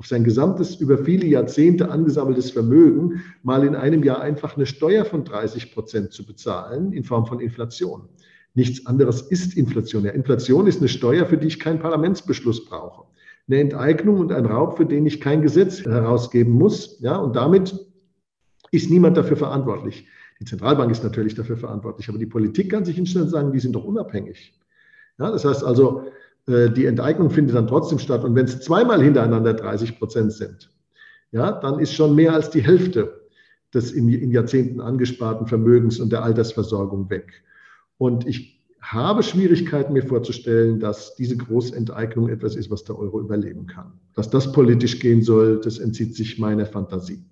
auf 0.00 0.06
sein 0.06 0.24
gesamtes, 0.24 0.76
über 0.76 0.96
viele 0.96 1.26
Jahrzehnte 1.26 1.90
angesammeltes 1.90 2.50
Vermögen 2.50 3.22
mal 3.42 3.66
in 3.66 3.74
einem 3.74 4.02
Jahr 4.02 4.22
einfach 4.22 4.56
eine 4.56 4.64
Steuer 4.64 5.04
von 5.04 5.24
30 5.26 5.74
Prozent 5.74 6.12
zu 6.14 6.24
bezahlen 6.24 6.94
in 6.94 7.04
Form 7.04 7.26
von 7.26 7.38
Inflation. 7.38 8.08
Nichts 8.54 8.86
anderes 8.86 9.20
ist 9.20 9.58
Inflation. 9.58 10.06
Ja, 10.06 10.12
Inflation 10.12 10.66
ist 10.66 10.78
eine 10.78 10.88
Steuer, 10.88 11.26
für 11.26 11.36
die 11.36 11.48
ich 11.48 11.60
keinen 11.60 11.80
Parlamentsbeschluss 11.80 12.64
brauche. 12.64 13.04
eine 13.46 13.60
Enteignung 13.60 14.20
und 14.20 14.32
ein 14.32 14.46
Raub, 14.46 14.78
für 14.78 14.86
den 14.86 15.04
ich 15.04 15.20
kein 15.20 15.42
Gesetz 15.42 15.84
herausgeben 15.84 16.54
muss. 16.54 16.98
Ja, 17.00 17.18
und 17.18 17.36
damit 17.36 17.78
ist 18.70 18.90
niemand 18.90 19.18
dafür 19.18 19.36
verantwortlich. 19.36 20.06
Die 20.40 20.46
Zentralbank 20.46 20.90
ist 20.90 21.04
natürlich 21.04 21.34
dafür 21.34 21.58
verantwortlich, 21.58 22.08
aber 22.08 22.16
die 22.16 22.24
Politik 22.24 22.70
kann 22.70 22.86
sich 22.86 22.96
hinstellen 22.96 23.26
und 23.26 23.32
sagen, 23.32 23.52
die 23.52 23.60
sind 23.60 23.74
doch 23.74 23.84
unabhängig. 23.84 24.58
Ja, 25.18 25.30
das 25.30 25.44
heißt 25.44 25.62
also, 25.62 26.04
die 26.50 26.86
Enteignung 26.86 27.30
findet 27.30 27.56
dann 27.56 27.66
trotzdem 27.66 27.98
statt. 27.98 28.24
Und 28.24 28.34
wenn 28.34 28.46
es 28.46 28.60
zweimal 28.60 29.02
hintereinander 29.02 29.54
30 29.54 29.98
Prozent 29.98 30.32
sind, 30.32 30.72
ja, 31.32 31.52
dann 31.52 31.78
ist 31.78 31.94
schon 31.94 32.14
mehr 32.14 32.32
als 32.32 32.50
die 32.50 32.62
Hälfte 32.62 33.20
des 33.72 33.92
in, 33.92 34.08
in 34.08 34.30
Jahrzehnten 34.30 34.80
angesparten 34.80 35.46
Vermögens 35.46 36.00
und 36.00 36.10
der 36.10 36.24
Altersversorgung 36.24 37.08
weg. 37.08 37.44
Und 37.98 38.26
ich 38.26 38.60
habe 38.80 39.22
Schwierigkeiten, 39.22 39.92
mir 39.92 40.02
vorzustellen, 40.02 40.80
dass 40.80 41.14
diese 41.14 41.36
Großenteignung 41.36 42.28
etwas 42.28 42.56
ist, 42.56 42.70
was 42.70 42.82
der 42.84 42.98
Euro 42.98 43.20
überleben 43.20 43.66
kann. 43.66 43.92
Dass 44.14 44.30
das 44.30 44.52
politisch 44.52 44.98
gehen 44.98 45.22
soll, 45.22 45.60
das 45.60 45.78
entzieht 45.78 46.16
sich 46.16 46.38
meiner 46.38 46.66
Fantasie. 46.66 47.22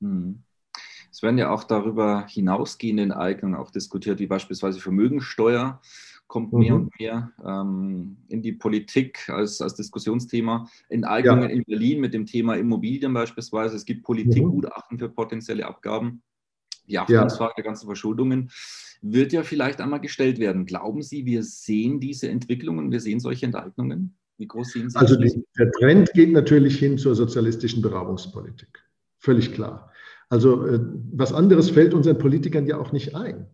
Hm. 0.00 0.42
Es 1.10 1.22
werden 1.22 1.38
ja 1.38 1.50
auch 1.50 1.64
darüber 1.64 2.26
hinausgehende 2.28 3.04
Enteignungen 3.04 3.54
auch 3.54 3.70
diskutiert, 3.70 4.18
wie 4.18 4.26
beispielsweise 4.26 4.80
Vermögensteuer 4.80 5.80
kommt 6.34 6.52
mhm. 6.52 6.58
mehr 6.58 6.74
und 6.74 6.98
mehr 6.98 7.32
ähm, 7.46 8.16
in 8.26 8.42
die 8.42 8.50
Politik 8.50 9.28
als, 9.28 9.60
als 9.60 9.76
Diskussionsthema. 9.76 10.68
Enteignungen 10.88 11.48
ja. 11.48 11.48
in 11.48 11.62
Berlin 11.62 12.00
mit 12.00 12.12
dem 12.12 12.26
Thema 12.26 12.56
Immobilien 12.56 13.14
beispielsweise. 13.14 13.76
Es 13.76 13.84
gibt 13.84 14.02
Politikgutachten 14.02 14.96
mhm. 14.96 14.98
für 14.98 15.08
potenzielle 15.10 15.64
Abgaben. 15.64 16.22
Die 16.88 16.98
Haftungsfrage 16.98 17.52
ja. 17.52 17.54
der 17.58 17.64
ganzen 17.64 17.86
Verschuldungen 17.86 18.50
wird 19.00 19.32
ja 19.32 19.44
vielleicht 19.44 19.80
einmal 19.80 20.00
gestellt 20.00 20.40
werden. 20.40 20.66
Glauben 20.66 21.02
Sie, 21.02 21.24
wir 21.24 21.44
sehen 21.44 22.00
diese 22.00 22.28
Entwicklungen, 22.28 22.90
wir 22.90 23.00
sehen 23.00 23.20
solche 23.20 23.46
Enteignungen? 23.46 24.16
Wie 24.36 24.48
groß 24.48 24.72
sehen 24.72 24.90
Sie 24.90 24.98
Also 24.98 25.14
die, 25.14 25.40
der 25.56 25.70
Trend 25.70 26.12
geht 26.14 26.32
natürlich 26.32 26.80
hin 26.80 26.98
zur 26.98 27.14
sozialistischen 27.14 27.80
Beraubungspolitik. 27.80 28.82
Völlig 29.20 29.54
klar. 29.54 29.92
Also 30.30 30.66
äh, 30.66 30.80
was 31.12 31.32
anderes 31.32 31.70
fällt 31.70 31.94
unseren 31.94 32.18
Politikern 32.18 32.66
ja 32.66 32.76
auch 32.76 32.90
nicht 32.90 33.14
ein 33.14 33.46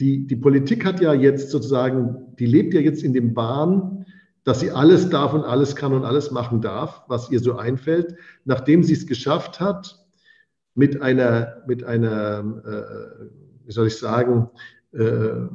die, 0.00 0.26
die 0.26 0.36
Politik 0.36 0.84
hat 0.84 1.00
ja 1.00 1.12
jetzt 1.12 1.50
sozusagen, 1.50 2.34
die 2.38 2.46
lebt 2.46 2.74
ja 2.74 2.80
jetzt 2.80 3.02
in 3.02 3.12
dem 3.12 3.34
Bahn, 3.34 4.06
dass 4.44 4.60
sie 4.60 4.70
alles 4.70 5.10
darf 5.10 5.34
und 5.34 5.42
alles 5.42 5.76
kann 5.76 5.92
und 5.92 6.04
alles 6.04 6.30
machen 6.30 6.60
darf, 6.60 7.02
was 7.08 7.30
ihr 7.30 7.40
so 7.40 7.56
einfällt, 7.56 8.14
nachdem 8.44 8.82
sie 8.82 8.94
es 8.94 9.06
geschafft 9.06 9.60
hat, 9.60 10.06
mit 10.74 11.02
einer, 11.02 11.62
mit 11.66 11.84
einer 11.84 12.38
äh, 12.64 13.66
wie 13.66 13.72
soll 13.72 13.88
ich 13.88 13.96
sagen, 13.96 14.48
äh, 14.92 15.48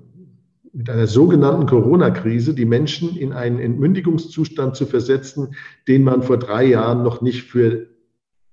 mit 0.73 0.89
einer 0.89 1.07
sogenannten 1.07 1.65
Corona-Krise 1.65 2.53
die 2.53 2.65
Menschen 2.65 3.15
in 3.15 3.31
einen 3.31 3.59
Entmündigungszustand 3.59 4.75
zu 4.75 4.85
versetzen, 4.85 5.55
den 5.87 6.03
man 6.03 6.23
vor 6.23 6.37
drei 6.37 6.65
Jahren 6.65 7.03
noch 7.03 7.21
nicht 7.21 7.43
für 7.43 7.87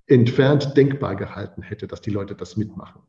entfernt 0.06 0.76
denkbar 0.76 1.16
gehalten 1.16 1.62
hätte, 1.62 1.86
dass 1.86 2.00
die 2.00 2.10
Leute 2.10 2.34
das 2.34 2.56
mitmachen. 2.56 3.02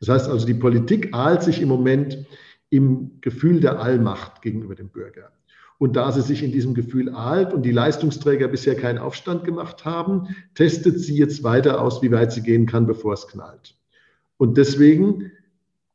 Das 0.00 0.08
heißt 0.08 0.28
also, 0.28 0.46
die 0.46 0.54
Politik 0.54 1.14
ahlt 1.14 1.42
sich 1.42 1.60
im 1.60 1.68
Moment 1.68 2.26
im 2.70 3.20
Gefühl 3.20 3.60
der 3.60 3.80
Allmacht 3.80 4.42
gegenüber 4.42 4.74
dem 4.74 4.88
Bürger. 4.88 5.30
Und 5.78 5.96
da 5.96 6.10
sie 6.10 6.22
sich 6.22 6.42
in 6.42 6.52
diesem 6.52 6.74
Gefühl 6.74 7.10
ahlt 7.10 7.52
und 7.52 7.62
die 7.62 7.70
Leistungsträger 7.70 8.48
bisher 8.48 8.76
keinen 8.76 8.98
Aufstand 8.98 9.44
gemacht 9.44 9.84
haben, 9.84 10.34
testet 10.54 10.98
sie 11.00 11.16
jetzt 11.16 11.42
weiter 11.42 11.80
aus, 11.80 12.02
wie 12.02 12.10
weit 12.10 12.32
sie 12.32 12.42
gehen 12.42 12.66
kann, 12.66 12.86
bevor 12.86 13.12
es 13.12 13.28
knallt. 13.28 13.76
Und 14.38 14.56
deswegen 14.56 15.32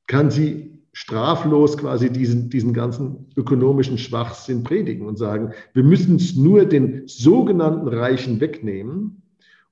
kann 0.07 0.29
sie 0.29 0.71
straflos 0.93 1.77
quasi 1.77 2.11
diesen, 2.11 2.49
diesen 2.49 2.73
ganzen 2.73 3.27
ökonomischen 3.35 3.97
Schwachsinn 3.97 4.63
predigen 4.63 5.07
und 5.07 5.17
sagen, 5.17 5.53
wir 5.73 5.83
müssen 5.83 6.17
es 6.17 6.35
nur 6.35 6.65
den 6.65 7.07
sogenannten 7.07 7.87
Reichen 7.87 8.39
wegnehmen, 8.39 9.21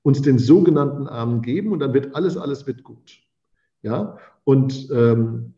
uns 0.02 0.22
den 0.22 0.38
sogenannten 0.38 1.06
Armen 1.06 1.42
geben 1.42 1.72
und 1.72 1.80
dann 1.80 1.92
wird 1.92 2.14
alles, 2.14 2.36
alles 2.36 2.66
wird 2.66 2.82
gut. 2.82 3.20
Ja, 3.82 4.18
und 4.44 4.88
ähm, 4.92 5.54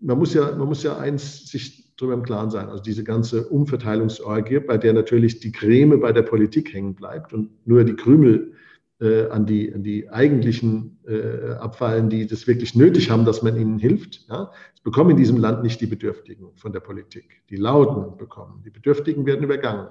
man, 0.00 0.18
muss 0.18 0.34
ja, 0.34 0.54
man 0.56 0.68
muss 0.68 0.82
ja 0.82 0.98
eins 0.98 1.46
sich 1.46 1.94
darüber 1.96 2.14
im 2.14 2.22
Klaren 2.22 2.50
sein, 2.50 2.68
also 2.68 2.82
diese 2.82 3.04
ganze 3.04 3.48
Umverteilungsorgie, 3.48 4.60
bei 4.60 4.78
der 4.78 4.92
natürlich 4.92 5.40
die 5.40 5.52
Creme 5.52 6.00
bei 6.00 6.12
der 6.12 6.22
Politik 6.22 6.72
hängen 6.72 6.94
bleibt 6.94 7.32
und 7.32 7.50
nur 7.66 7.84
die 7.84 7.94
Krümel 7.94 8.54
äh, 9.00 9.28
an, 9.28 9.46
die, 9.46 9.72
an 9.72 9.82
die 9.82 10.08
eigentlichen 10.10 10.98
äh, 11.06 11.52
abfallen, 11.54 12.08
die 12.08 12.26
das 12.26 12.46
wirklich 12.46 12.74
nötig 12.74 13.10
haben, 13.10 13.24
dass 13.24 13.42
man 13.42 13.56
ihnen 13.56 13.78
hilft. 13.78 14.26
Ja? 14.28 14.50
Es 14.74 14.80
bekommen 14.80 15.10
in 15.10 15.16
diesem 15.16 15.36
Land 15.36 15.62
nicht 15.62 15.80
die 15.80 15.86
Bedürftigen 15.86 16.48
von 16.54 16.72
der 16.72 16.80
Politik. 16.80 17.42
Die 17.50 17.56
Lauten 17.56 18.16
bekommen. 18.16 18.62
Die 18.64 18.70
Bedürftigen 18.70 19.26
werden 19.26 19.42
übergangen. 19.42 19.88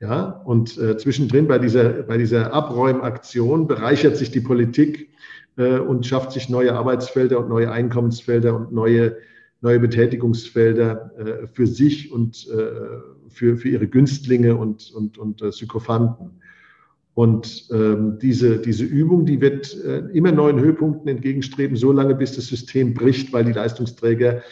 Ja, 0.00 0.40
und 0.46 0.78
äh, 0.78 0.96
zwischendrin 0.96 1.46
bei 1.46 1.58
dieser, 1.58 2.02
bei 2.04 2.16
dieser 2.16 2.54
Abräumaktion 2.54 3.66
bereichert 3.66 4.16
sich 4.16 4.30
die 4.30 4.40
Politik 4.40 5.10
äh, 5.56 5.78
und 5.78 6.06
schafft 6.06 6.32
sich 6.32 6.48
neue 6.48 6.74
Arbeitsfelder 6.74 7.38
und 7.38 7.48
neue 7.48 7.70
Einkommensfelder 7.70 8.54
und 8.54 8.72
neue, 8.72 9.16
neue 9.60 9.80
Betätigungsfelder 9.80 11.10
äh, 11.18 11.46
für 11.46 11.66
sich 11.66 12.12
und 12.12 12.48
äh, 12.48 12.98
für, 13.28 13.56
für 13.56 13.68
ihre 13.68 13.86
Günstlinge 13.86 14.56
und, 14.56 14.90
und, 14.92 15.18
und 15.18 15.42
Sykophanten. 15.52 16.40
Und 17.14 17.68
ähm, 17.70 18.18
diese, 18.20 18.58
diese 18.58 18.84
Übung, 18.84 19.26
die 19.26 19.40
wird 19.40 19.76
äh, 19.84 19.98
immer 20.12 20.32
neuen 20.32 20.60
Höhepunkten 20.60 21.08
entgegenstreben, 21.08 21.76
solange 21.76 22.14
bis 22.14 22.36
das 22.36 22.46
System 22.46 22.94
bricht, 22.94 23.32
weil 23.32 23.44
die 23.44 23.52
Leistungsträger 23.52 24.42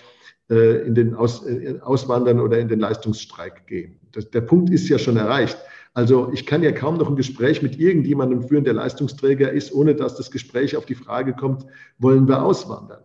äh, 0.51 0.87
in 0.87 0.95
den 0.95 1.15
Aus, 1.15 1.47
äh, 1.47 1.79
Auswandern 1.81 2.41
oder 2.41 2.59
in 2.59 2.69
den 2.69 2.81
Leistungsstreik 2.81 3.67
gehen. 3.67 3.99
Das, 4.13 4.31
der 4.31 4.41
Punkt 4.41 4.71
ist 4.71 4.89
ja 4.89 4.99
schon 4.99 5.17
erreicht. 5.17 5.57
Also 5.95 6.31
ich 6.33 6.47
kann 6.47 6.63
ja 6.63 6.73
kaum 6.73 6.97
noch 6.97 7.09
ein 7.09 7.17
Gespräch 7.17 7.63
mit 7.63 7.79
irgendjemandem 7.79 8.43
führen, 8.43 8.65
der 8.65 8.75
Leistungsträger 8.75 9.51
ist, 9.51 9.73
ohne 9.73 9.95
dass 9.95 10.15
das 10.17 10.31
Gespräch 10.31 10.77
auf 10.77 10.87
die 10.87 10.95
Frage 10.95 11.35
kommt, 11.35 11.67
wollen 11.99 12.29
wir 12.29 12.43
auswandern? 12.43 13.03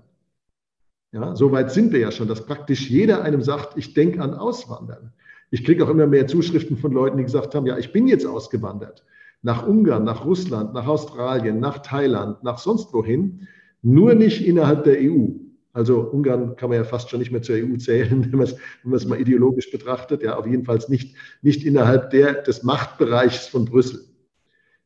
Ja, 1.11 1.35
so 1.35 1.51
weit 1.51 1.71
sind 1.71 1.93
wir 1.93 1.99
ja 1.99 2.11
schon, 2.11 2.27
dass 2.27 2.45
praktisch 2.45 2.89
jeder 2.89 3.21
einem 3.21 3.41
sagt, 3.41 3.77
ich 3.77 3.93
denke 3.93 4.21
an 4.21 4.33
Auswandern. 4.33 5.13
Ich 5.51 5.63
kriege 5.63 5.85
auch 5.85 5.89
immer 5.89 6.07
mehr 6.07 6.25
Zuschriften 6.25 6.77
von 6.77 6.91
Leuten, 6.91 7.17
die 7.17 7.23
gesagt 7.23 7.53
haben, 7.53 7.67
ja, 7.67 7.77
ich 7.77 7.91
bin 7.91 8.07
jetzt 8.07 8.25
ausgewandert. 8.25 9.05
Nach 9.43 9.67
Ungarn, 9.67 10.03
nach 10.03 10.25
Russland, 10.25 10.73
nach 10.73 10.87
Australien, 10.87 11.59
nach 11.59 11.79
Thailand, 11.79 12.43
nach 12.43 12.57
sonst 12.57 12.91
wohin, 12.93 13.47
nur 13.83 14.15
nicht 14.15 14.43
innerhalb 14.43 14.85
der 14.85 14.97
EU. 14.99 15.27
Also 15.73 16.01
Ungarn 16.01 16.55
kann 16.55 16.69
man 16.69 16.77
ja 16.77 16.83
fast 16.83 17.09
schon 17.09 17.19
nicht 17.19 17.31
mehr 17.31 17.41
zur 17.41 17.55
EU 17.55 17.75
zählen, 17.77 18.23
wenn 18.31 18.37
man 18.37 18.47
es, 18.47 18.53
wenn 18.83 18.91
man 18.91 18.97
es 18.97 19.05
mal 19.05 19.19
ideologisch 19.19 19.71
betrachtet. 19.71 20.23
Ja, 20.23 20.37
auf 20.37 20.45
jeden 20.45 20.63
Fall 20.63 20.79
nicht, 20.87 21.15
nicht 21.41 21.65
innerhalb 21.65 22.11
der, 22.11 22.41
des 22.43 22.63
Machtbereichs 22.63 23.47
von 23.47 23.65
Brüssel. 23.65 24.05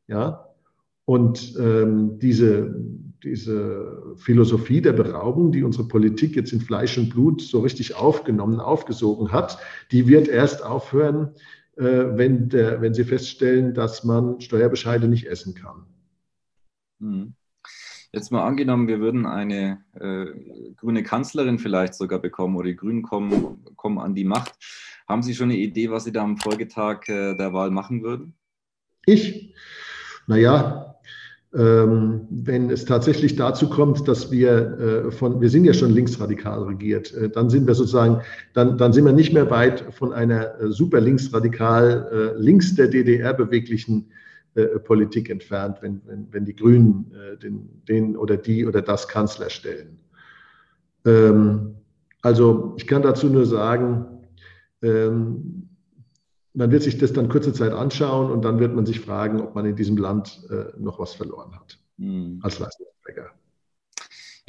Ja, 0.08 0.48
und 1.08 1.56
ähm, 1.58 2.20
diese, 2.20 2.76
diese 3.24 4.16
Philosophie 4.18 4.82
der 4.82 4.94
Beraubung, 4.94 5.52
die 5.54 5.64
unsere 5.64 5.88
Politik 5.88 6.36
jetzt 6.36 6.52
in 6.52 6.60
Fleisch 6.60 6.98
und 6.98 7.10
Blut 7.10 7.42
so 7.42 7.62
richtig 7.62 7.96
aufgenommen, 7.96 8.60
aufgesogen 8.60 9.32
hat, 9.32 9.58
die 9.92 10.08
wird 10.08 10.28
erst 10.28 10.64
aufhören, 10.64 11.34
äh, 11.78 11.84
wenn, 11.84 12.50
der, 12.50 12.82
wenn 12.82 12.94
sie 12.94 13.06
feststellen, 13.06 13.74
dass 13.74 14.04
man 14.04 14.42
Steuerbescheide 14.42 15.08
nicht 15.08 15.28
essen 15.28 15.54
kann. 15.56 15.86
Mhm. 17.00 17.37
Jetzt 18.18 18.32
mal 18.32 18.48
angenommen, 18.48 18.88
wir 18.88 19.00
würden 19.00 19.28
eine 19.28 19.78
äh, 19.94 20.26
grüne 20.76 21.04
Kanzlerin 21.04 21.60
vielleicht 21.60 21.94
sogar 21.94 22.18
bekommen 22.18 22.56
oder 22.56 22.66
die 22.68 22.76
Grünen 22.76 23.04
kommen, 23.04 23.64
kommen 23.76 24.00
an 24.00 24.16
die 24.16 24.24
Macht. 24.24 24.56
Haben 25.08 25.22
Sie 25.22 25.36
schon 25.36 25.52
eine 25.52 25.60
Idee, 25.60 25.92
was 25.92 26.06
Sie 26.06 26.12
da 26.12 26.24
am 26.24 26.38
Folgetag 26.38 27.08
äh, 27.10 27.36
der 27.36 27.54
Wahl 27.54 27.70
machen 27.70 28.02
würden? 28.02 28.34
Ich? 29.06 29.54
Naja, 30.26 30.96
ähm, 31.54 32.22
wenn 32.32 32.72
es 32.72 32.86
tatsächlich 32.86 33.36
dazu 33.36 33.70
kommt, 33.70 34.08
dass 34.08 34.32
wir 34.32 35.06
äh, 35.08 35.12
von, 35.12 35.40
wir 35.40 35.52
sind 35.52 35.66
ja 35.66 35.76
schon 35.76 35.92
linksradikal 35.92 36.64
regiert, 36.64 37.14
äh, 37.14 37.30
dann 37.30 37.52
sind 37.52 37.68
wir 37.68 37.76
sozusagen, 37.76 38.24
dann, 38.54 38.80
dann 38.80 38.94
sind 38.94 39.06
wir 39.06 39.14
nicht 39.14 39.32
mehr 39.32 39.52
weit 39.52 39.86
von 39.92 40.12
einer 40.12 40.60
äh, 40.60 40.72
super 40.72 41.02
linksradikal, 41.02 42.34
äh, 42.36 42.42
links 42.42 42.74
der 42.74 42.88
DDR 42.88 43.36
beweglichen 43.36 44.10
Politik 44.66 45.30
entfernt, 45.30 45.78
wenn, 45.82 46.02
wenn, 46.06 46.28
wenn 46.32 46.46
die 46.46 46.56
Grünen 46.56 47.12
äh, 47.14 47.38
den, 47.38 47.84
den 47.88 48.18
oder 48.18 48.38
die 48.38 48.66
oder 48.66 48.82
das 48.82 49.08
Kanzler 49.08 49.50
stellen. 49.50 50.00
Ähm, 51.06 51.76
also 52.22 52.76
ich 52.78 52.88
kann 52.88 53.02
dazu 53.02 53.28
nur 53.28 53.46
sagen, 53.46 54.06
ähm, 54.82 55.70
man 56.54 56.72
wird 56.72 56.84
sich 56.84 56.98
das 56.98 57.14
dann 57.14 57.30
kurze 57.30 57.54
Zeit 57.54 57.72
anschauen 57.72 58.32
und 58.32 58.44
dann 58.44 58.60
wird 58.60 58.74
man 58.74 58.86
sich 58.86 59.00
fragen, 59.00 59.42
ob 59.42 59.54
man 59.54 59.66
in 59.66 59.76
diesem 59.76 59.98
Land 59.98 60.42
äh, 60.50 60.78
noch 60.80 61.00
was 61.00 61.14
verloren 61.14 61.56
hat 61.56 61.80
mhm. 61.98 62.40
als 62.42 62.58
Leistungsträger. 62.58 63.32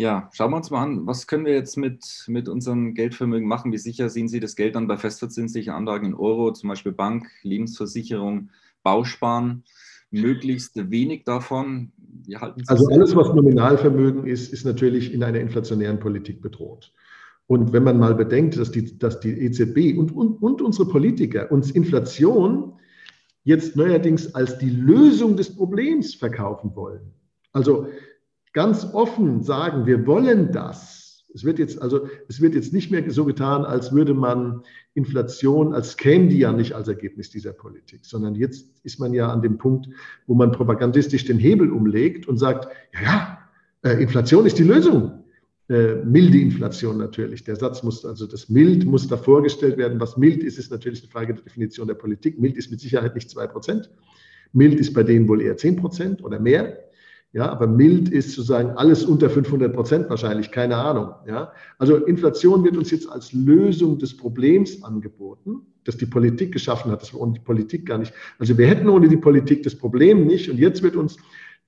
Ja, 0.00 0.30
schauen 0.32 0.52
wir 0.52 0.56
uns 0.56 0.70
mal 0.70 0.82
an, 0.82 1.06
was 1.06 1.26
können 1.26 1.44
wir 1.44 1.54
jetzt 1.54 1.76
mit, 1.76 2.24
mit 2.28 2.48
unserem 2.48 2.94
Geldvermögen 2.94 3.48
machen? 3.48 3.72
Wie 3.72 3.78
sicher 3.78 4.08
sehen 4.08 4.28
Sie 4.28 4.38
das 4.38 4.54
Geld 4.54 4.76
dann 4.76 4.86
bei 4.86 4.96
festverzinslichen 4.96 5.72
Anlagen 5.72 6.06
in 6.06 6.14
Euro, 6.14 6.52
zum 6.52 6.68
Beispiel 6.68 6.92
Bank, 6.92 7.26
Lebensversicherung, 7.42 8.50
Bausparen? 8.84 9.64
Möglichst 10.10 10.90
wenig 10.90 11.24
davon. 11.24 11.92
also 12.66 12.86
alles, 12.88 13.14
was 13.14 13.34
Nominalvermögen 13.34 14.26
ist, 14.26 14.52
ist 14.52 14.64
natürlich 14.64 15.12
in 15.12 15.22
einer 15.22 15.40
inflationären 15.40 15.98
Politik 15.98 16.40
bedroht. 16.40 16.92
Und 17.46 17.72
wenn 17.72 17.82
man 17.82 17.98
mal 17.98 18.14
bedenkt, 18.14 18.58
dass 18.58 18.70
die, 18.70 18.98
dass 18.98 19.20
die 19.20 19.30
EZB 19.30 19.98
und, 19.98 20.14
und, 20.14 20.42
und 20.42 20.60
unsere 20.60 20.88
Politiker 20.88 21.50
uns 21.50 21.70
Inflation 21.70 22.74
jetzt 23.44 23.76
neuerdings 23.76 24.34
als 24.34 24.58
die 24.58 24.68
Lösung 24.68 25.36
des 25.36 25.56
Problems 25.56 26.14
verkaufen 26.14 26.76
wollen. 26.76 27.14
Also 27.52 27.88
ganz 28.52 28.84
offen 28.92 29.42
sagen, 29.42 29.86
wir 29.86 30.06
wollen 30.06 30.52
das. 30.52 31.07
Es 31.34 31.44
wird 31.44 31.58
jetzt 31.58 31.80
also, 31.80 32.08
es 32.28 32.40
wird 32.40 32.54
jetzt 32.54 32.72
nicht 32.72 32.90
mehr 32.90 33.08
so 33.10 33.24
getan, 33.24 33.64
als 33.64 33.92
würde 33.92 34.14
man 34.14 34.62
Inflation, 34.94 35.74
als 35.74 35.96
käme 35.96 36.28
die 36.28 36.38
ja 36.38 36.52
nicht 36.52 36.72
als 36.72 36.88
Ergebnis 36.88 37.30
dieser 37.30 37.52
Politik, 37.52 38.04
sondern 38.04 38.34
jetzt 38.34 38.66
ist 38.82 38.98
man 38.98 39.12
ja 39.12 39.30
an 39.30 39.42
dem 39.42 39.58
Punkt, 39.58 39.88
wo 40.26 40.34
man 40.34 40.52
propagandistisch 40.52 41.26
den 41.26 41.38
Hebel 41.38 41.70
umlegt 41.70 42.26
und 42.26 42.38
sagt, 42.38 42.68
ja, 42.94 43.02
ja, 43.02 43.38
äh, 43.82 44.02
Inflation 44.02 44.46
ist 44.46 44.58
die 44.58 44.64
Lösung. 44.64 45.24
Äh, 45.68 45.96
milde 45.96 46.38
Inflation 46.38 46.96
natürlich. 46.96 47.44
Der 47.44 47.56
Satz 47.56 47.82
muss, 47.82 48.04
also 48.04 48.26
das 48.26 48.48
mild 48.48 48.86
muss 48.86 49.06
da 49.06 49.18
vorgestellt 49.18 49.76
werden. 49.76 50.00
Was 50.00 50.16
mild 50.16 50.42
ist, 50.42 50.58
ist 50.58 50.70
natürlich 50.70 51.02
eine 51.02 51.10
Frage 51.10 51.34
der 51.34 51.44
Definition 51.44 51.86
der 51.86 51.94
Politik. 51.94 52.40
Mild 52.40 52.56
ist 52.56 52.70
mit 52.70 52.80
Sicherheit 52.80 53.14
nicht 53.14 53.28
zwei 53.28 53.46
Prozent. 53.46 53.90
Mild 54.54 54.80
ist 54.80 54.94
bei 54.94 55.02
denen 55.02 55.28
wohl 55.28 55.42
eher 55.42 55.58
zehn 55.58 55.76
Prozent 55.76 56.24
oder 56.24 56.40
mehr. 56.40 56.87
Ja, 57.32 57.50
aber 57.50 57.66
mild 57.66 58.08
ist 58.08 58.32
sozusagen 58.32 58.70
alles 58.70 59.04
unter 59.04 59.28
500 59.28 59.74
Prozent 59.74 60.08
wahrscheinlich, 60.08 60.50
keine 60.50 60.76
Ahnung. 60.76 61.12
Ja, 61.26 61.52
also 61.76 61.96
Inflation 61.96 62.64
wird 62.64 62.76
uns 62.76 62.90
jetzt 62.90 63.08
als 63.08 63.34
Lösung 63.34 63.98
des 63.98 64.16
Problems 64.16 64.82
angeboten, 64.82 65.60
das 65.84 65.98
die 65.98 66.06
Politik 66.06 66.52
geschaffen 66.52 66.90
hat, 66.90 67.02
das 67.02 67.12
wir 67.12 67.20
ohne 67.20 67.34
die 67.34 67.40
Politik 67.40 67.84
gar 67.84 67.98
nicht. 67.98 68.14
Also 68.38 68.56
wir 68.56 68.66
hätten 68.66 68.88
ohne 68.88 69.08
die 69.08 69.18
Politik 69.18 69.62
das 69.62 69.74
Problem 69.74 70.26
nicht 70.26 70.50
und 70.50 70.56
jetzt 70.56 70.82
wird 70.82 70.96
uns 70.96 71.18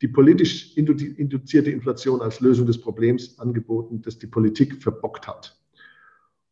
die 0.00 0.08
politisch 0.08 0.74
induzierte 0.76 1.70
Inflation 1.70 2.22
als 2.22 2.40
Lösung 2.40 2.66
des 2.66 2.80
Problems 2.80 3.38
angeboten, 3.38 4.00
das 4.00 4.18
die 4.18 4.26
Politik 4.26 4.82
verbockt 4.82 5.28
hat. 5.28 5.60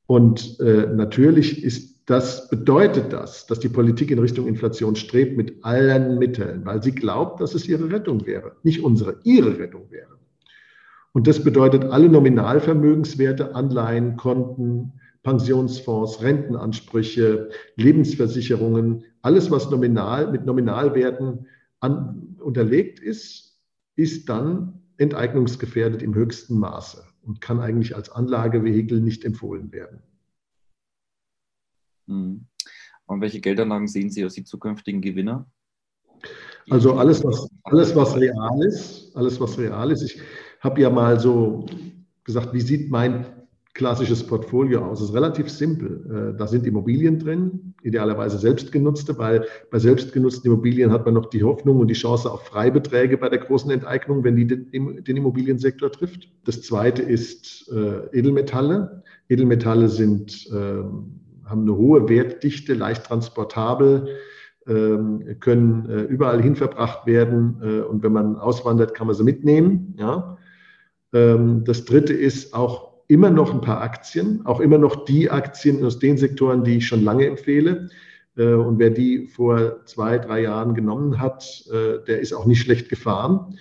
Und 0.07 0.61
äh, 0.61 0.87
natürlich 0.87 1.65
ist 1.65 1.98
das, 2.09 2.49
bedeutet 2.49 3.13
das, 3.13 3.47
dass 3.47 3.61
die 3.61 3.69
Politik 3.69 4.11
in 4.11 4.19
Richtung 4.19 4.47
Inflation 4.49 4.97
strebt 4.97 5.37
mit 5.37 5.63
allen 5.63 6.19
Mitteln, 6.19 6.65
weil 6.65 6.83
sie 6.83 6.93
glaubt, 6.93 7.39
dass 7.43 7.55
es 7.55 7.69
ihre 7.69 7.91
Rettung 7.91 8.25
wäre. 8.25 8.57
Nicht 8.63 8.83
unsere, 8.83 9.21
ihre 9.25 9.59
Rettung 9.59 9.91
wäre. 9.91 10.17
Und 11.13 11.27
das 11.27 11.45
bedeutet 11.45 11.85
alle 11.85 12.09
Nominalvermögenswerte, 12.09 13.55
Anleihen, 13.55 14.17
Konten, 14.17 14.95
Pensionsfonds, 15.23 16.23
Rentenansprüche, 16.23 17.51
Lebensversicherungen, 17.77 19.05
alles, 19.21 19.51
was 19.51 19.69
nominal 19.69 20.31
mit 20.33 20.47
Nominalwerten 20.47 21.47
an, 21.81 22.39
unterlegt 22.41 23.01
ist, 23.01 23.61
ist 23.97 24.31
dann 24.31 24.81
enteignungsgefährdet 24.97 26.03
im 26.03 26.15
höchsten 26.15 26.59
Maße 26.59 27.05
und 27.21 27.43
kann 27.43 27.61
eigentlich 27.61 27.95
als 27.95 28.09
Anlagevehikel 28.09 28.99
nicht 28.99 29.27
empfohlen 29.27 29.73
werden. 29.73 30.01
Hm. 32.09 32.47
Und 33.07 33.21
welche 33.21 33.41
Geldanlagen 33.41 33.89
sehen 33.89 34.11
Sie 34.11 34.25
als 34.25 34.35
die 34.35 34.45
zukünftigen 34.45 35.01
Gewinner? 35.01 35.47
Also 36.71 36.95
alles, 36.95 37.25
was, 37.25 37.49
alles, 37.65 37.97
was 37.97 38.17
real 38.17 38.63
ist, 38.63 39.17
alles, 39.17 39.41
was 39.41 39.59
real 39.59 39.91
ist. 39.91 40.03
Ich 40.03 40.21
habe 40.61 40.81
ja 40.81 40.91
mal 40.91 41.19
so 41.19 41.65
gesagt, 42.25 42.53
wie 42.53 42.61
sieht 42.61 42.91
mein 42.91 43.25
klassisches 43.79 44.27
Portfolio 44.27 44.85
aus. 44.85 45.01
Es 45.01 45.11
ist 45.11 45.15
relativ 45.15 45.49
simpel. 45.49 46.33
Äh, 46.35 46.37
da 46.37 46.49
sind 46.49 46.67
Immobilien 46.67 47.19
drin, 47.21 47.75
idealerweise 47.83 48.37
selbstgenutzte, 48.37 49.17
weil 49.19 49.47
bei 49.71 49.79
selbstgenutzten 49.79 50.51
Immobilien 50.51 50.91
hat 50.91 51.05
man 51.05 51.15
noch 51.15 51.27
die 51.27 51.45
Hoffnung 51.45 51.79
und 51.79 51.87
die 51.87 51.95
Chance 51.95 52.31
auf 52.31 52.43
Freibeträge 52.43 53.17
bei 53.17 53.29
der 53.29 53.39
großen 53.39 53.71
Enteignung, 53.71 54.25
wenn 54.25 54.35
die 54.35 54.47
den, 54.47 55.05
Immobiliensektor 55.07 55.93
trifft. 55.93 56.29
Das 56.45 56.63
zweite 56.63 57.03
ist 57.03 57.71
äh, 57.71 58.19
Edelmetalle. 58.19 59.05
Edelmetalle 59.29 59.89
sind, 59.89 60.49
ähm, 60.53 61.21
haben 61.49 61.63
eine 61.63 61.77
hohe 61.77 62.09
Wertdichte, 62.09 62.75
leicht 62.75 63.05
transportabel, 63.05 64.09
ähm, 64.67 65.37
können 65.41 65.89
äh, 65.89 66.03
überall 66.03 66.43
hin 66.43 66.57
verbracht 66.57 67.07
werden 67.07 67.85
und 67.89 68.03
wenn 68.03 68.13
man 68.13 68.37
auswandert, 68.37 68.95
kann 68.95 69.07
man 69.07 69.17
sie 69.17 69.25
mitnehmen. 69.25 69.95
Ja. 69.99 70.37
Ähm, 71.13 71.65
das 71.65 71.85
dritte 71.85 72.13
ist 72.13 72.55
auch 72.55 72.89
immer 73.09 73.31
noch 73.31 73.53
ein 73.53 73.63
paar 73.63 73.81
Aktien, 73.81 74.45
auch 74.45 74.61
immer 74.61 74.79
noch 74.79 75.05
die 75.07 75.31
Aktien 75.31 75.85
aus 75.85 75.99
den 75.99 76.19
Sektoren, 76.19 76.63
die 76.63 76.77
ich 76.77 76.87
schon 76.87 77.03
lange 77.03 77.27
empfehle. 77.27 77.89
Äh, 78.37 78.53
und 78.53 78.79
wer 78.79 78.91
die 78.91 79.27
vor 79.27 79.85
zwei, 79.87 80.19
drei 80.19 80.43
Jahren 80.43 80.75
genommen 80.75 81.19
hat, 81.19 81.65
äh, 81.73 82.05
der 82.07 82.21
ist 82.21 82.33
auch 82.33 82.47
nicht 82.47 82.61
schlecht 82.61 82.89
gefahren. 82.89 83.59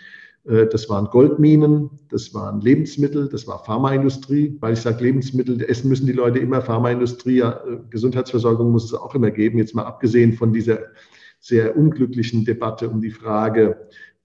Äh, 0.47 0.67
das 0.67 0.89
waren 0.89 1.05
Goldminen, 1.05 1.89
das 2.09 2.33
waren 2.33 2.61
Lebensmittel, 2.61 3.29
das 3.29 3.47
war 3.47 3.63
Pharmaindustrie. 3.63 4.57
Weil 4.59 4.73
ich 4.73 4.81
sage 4.81 5.03
Lebensmittel, 5.03 5.61
essen 5.61 5.89
müssen 5.89 6.07
die 6.07 6.13
Leute 6.13 6.39
immer, 6.39 6.61
Pharmaindustrie, 6.61 7.43
Gesundheitsversorgung 7.89 8.71
muss 8.71 8.85
es 8.85 8.93
auch 8.93 9.15
immer 9.15 9.31
geben. 9.31 9.57
Jetzt 9.57 9.75
mal 9.75 9.85
abgesehen 9.85 10.33
von 10.33 10.53
dieser 10.53 10.79
sehr 11.39 11.77
unglücklichen 11.77 12.45
Debatte 12.45 12.89
um 12.89 13.01
die 13.01 13.11
Frage 13.11 13.77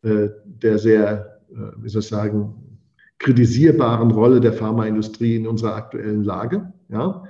der 0.05 0.79
sehr, 0.79 1.41
wie 1.77 1.89
soll 1.89 2.01
ich 2.01 2.09
sagen, 2.09 2.73
kritisierbaren 3.23 4.11
Rolle 4.11 4.41
der 4.41 4.53
Pharmaindustrie 4.53 5.37
in 5.37 5.47
unserer 5.47 5.77
aktuellen 5.77 6.25
Lage, 6.25 6.73
ja, 6.89 7.23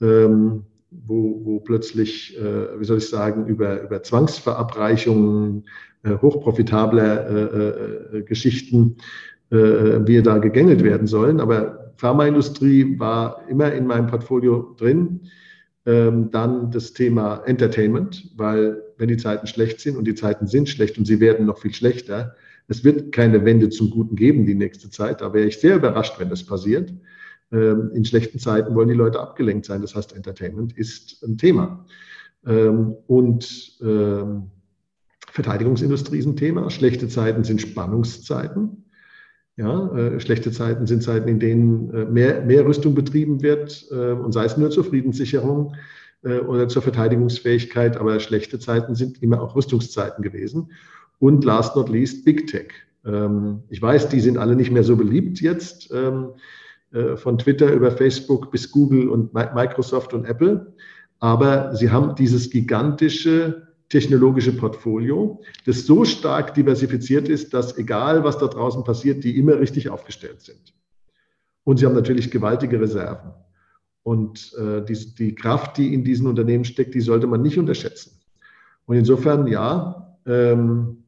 ähm, 0.00 0.64
wo, 0.90 1.40
wo 1.44 1.60
plötzlich, 1.60 2.36
äh, 2.38 2.80
wie 2.80 2.84
soll 2.84 2.98
ich 2.98 3.08
sagen, 3.08 3.46
über, 3.46 3.82
über 3.82 4.02
Zwangsverabreichungen 4.02 5.68
äh, 6.02 6.16
hochprofitabler 6.16 7.30
äh, 7.30 8.18
äh 8.18 8.22
Geschichten 8.22 8.96
wir 9.50 10.22
da 10.22 10.36
gegängelt 10.36 10.84
werden 10.84 11.06
sollen. 11.06 11.40
Aber 11.40 11.94
Pharmaindustrie 11.96 12.98
war 12.98 13.48
immer 13.48 13.72
in 13.72 13.86
meinem 13.86 14.06
Portfolio 14.06 14.74
drin. 14.76 15.20
Ähm, 15.86 16.30
dann 16.30 16.70
das 16.70 16.92
Thema 16.92 17.42
Entertainment, 17.46 18.30
weil 18.36 18.82
wenn 18.98 19.08
die 19.08 19.16
Zeiten 19.16 19.46
schlecht 19.46 19.80
sind 19.80 19.96
und 19.96 20.04
die 20.04 20.14
Zeiten 20.14 20.46
sind 20.46 20.68
schlecht 20.68 20.98
und 20.98 21.06
sie 21.06 21.18
werden 21.18 21.46
noch 21.46 21.56
viel 21.56 21.72
schlechter, 21.72 22.34
es 22.68 22.84
wird 22.84 23.10
keine 23.10 23.46
Wende 23.46 23.70
zum 23.70 23.88
Guten 23.88 24.14
geben 24.14 24.44
die 24.44 24.54
nächste 24.54 24.90
Zeit. 24.90 25.22
Da 25.22 25.32
wäre 25.32 25.46
ich 25.46 25.58
sehr 25.58 25.76
überrascht, 25.76 26.20
wenn 26.20 26.28
das 26.28 26.44
passiert. 26.44 26.92
Ähm, 27.50 27.90
in 27.94 28.04
schlechten 28.04 28.38
Zeiten 28.38 28.74
wollen 28.74 28.88
die 28.88 28.94
Leute 28.94 29.18
abgelenkt 29.18 29.64
sein. 29.64 29.80
Das 29.80 29.94
heißt, 29.94 30.14
Entertainment 30.14 30.76
ist 30.76 31.22
ein 31.22 31.38
Thema. 31.38 31.86
Ähm, 32.46 32.94
und 33.06 33.78
Verteidigungsindustrie 35.38 36.18
ist 36.18 36.26
ein 36.26 36.34
Thema. 36.34 36.68
Schlechte 36.68 37.06
Zeiten 37.06 37.44
sind 37.44 37.60
Spannungszeiten. 37.60 38.86
Ja, 39.54 39.88
äh, 39.96 40.18
schlechte 40.18 40.50
Zeiten 40.50 40.88
sind 40.88 41.04
Zeiten, 41.04 41.28
in 41.28 41.38
denen 41.38 41.94
äh, 41.94 42.04
mehr, 42.06 42.42
mehr 42.42 42.66
Rüstung 42.66 42.96
betrieben 42.96 43.40
wird, 43.40 43.86
äh, 43.92 44.10
und 44.14 44.32
sei 44.32 44.46
es 44.46 44.56
nur 44.56 44.70
zur 44.70 44.82
Friedenssicherung 44.82 45.74
oder 46.48 46.66
zur 46.66 46.82
Verteidigungsfähigkeit, 46.82 47.96
aber 47.96 48.18
schlechte 48.18 48.58
Zeiten 48.58 48.96
sind 48.96 49.22
immer 49.22 49.40
auch 49.40 49.54
Rüstungszeiten 49.54 50.24
gewesen. 50.24 50.72
Und 51.20 51.44
last 51.44 51.76
not 51.76 51.88
least 51.88 52.24
Big 52.24 52.48
Tech. 52.48 52.72
Ähm, 53.06 53.62
ich 53.68 53.80
weiß, 53.80 54.08
die 54.08 54.18
sind 54.18 54.38
alle 54.38 54.56
nicht 54.56 54.72
mehr 54.72 54.82
so 54.82 54.96
beliebt 54.96 55.40
jetzt, 55.40 55.92
ähm, 55.94 56.30
äh, 56.90 57.16
von 57.16 57.38
Twitter 57.38 57.72
über 57.72 57.92
Facebook 57.92 58.50
bis 58.50 58.72
Google 58.72 59.08
und 59.08 59.32
Microsoft 59.32 60.12
und 60.12 60.24
Apple. 60.24 60.74
Aber 61.20 61.76
sie 61.76 61.92
haben 61.92 62.16
dieses 62.16 62.50
gigantische 62.50 63.67
technologische 63.88 64.52
Portfolio, 64.52 65.40
das 65.64 65.86
so 65.86 66.04
stark 66.04 66.54
diversifiziert 66.54 67.28
ist, 67.28 67.54
dass 67.54 67.76
egal 67.78 68.22
was 68.24 68.38
da 68.38 68.46
draußen 68.46 68.84
passiert, 68.84 69.24
die 69.24 69.38
immer 69.38 69.58
richtig 69.58 69.88
aufgestellt 69.88 70.42
sind. 70.42 70.74
Und 71.64 71.78
sie 71.78 71.86
haben 71.86 71.94
natürlich 71.94 72.30
gewaltige 72.30 72.80
Reserven. 72.80 73.32
Und 74.02 74.54
äh, 74.54 74.84
die, 74.84 75.14
die 75.14 75.34
Kraft, 75.34 75.76
die 75.76 75.92
in 75.92 76.04
diesen 76.04 76.26
Unternehmen 76.26 76.64
steckt, 76.64 76.94
die 76.94 77.00
sollte 77.00 77.26
man 77.26 77.42
nicht 77.42 77.58
unterschätzen. 77.58 78.18
Und 78.86 78.96
insofern, 78.96 79.46
ja, 79.46 80.16
ähm, 80.26 81.04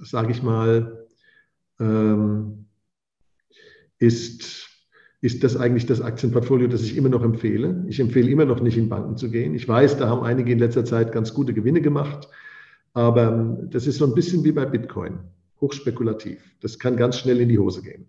sage 0.00 0.30
ich 0.30 0.42
mal, 0.42 1.06
ähm, 1.80 2.66
ist, 3.98 4.63
ist 5.24 5.42
das 5.42 5.56
eigentlich 5.56 5.86
das 5.86 6.02
Aktienportfolio, 6.02 6.68
das 6.68 6.82
ich 6.82 6.98
immer 6.98 7.08
noch 7.08 7.24
empfehle. 7.24 7.82
Ich 7.88 7.98
empfehle 7.98 8.28
immer 8.28 8.44
noch 8.44 8.60
nicht 8.60 8.76
in 8.76 8.90
Banken 8.90 9.16
zu 9.16 9.30
gehen. 9.30 9.54
Ich 9.54 9.66
weiß, 9.66 9.96
da 9.96 10.06
haben 10.06 10.22
einige 10.22 10.52
in 10.52 10.58
letzter 10.58 10.84
Zeit 10.84 11.12
ganz 11.12 11.32
gute 11.32 11.54
Gewinne 11.54 11.80
gemacht, 11.80 12.28
aber 12.92 13.32
ähm, 13.32 13.70
das 13.70 13.86
ist 13.86 13.96
so 13.96 14.04
ein 14.04 14.14
bisschen 14.14 14.44
wie 14.44 14.52
bei 14.52 14.66
Bitcoin, 14.66 15.20
hochspekulativ. 15.62 16.42
Das 16.60 16.78
kann 16.78 16.98
ganz 16.98 17.16
schnell 17.16 17.40
in 17.40 17.48
die 17.48 17.58
Hose 17.58 17.80
gehen. 17.80 18.04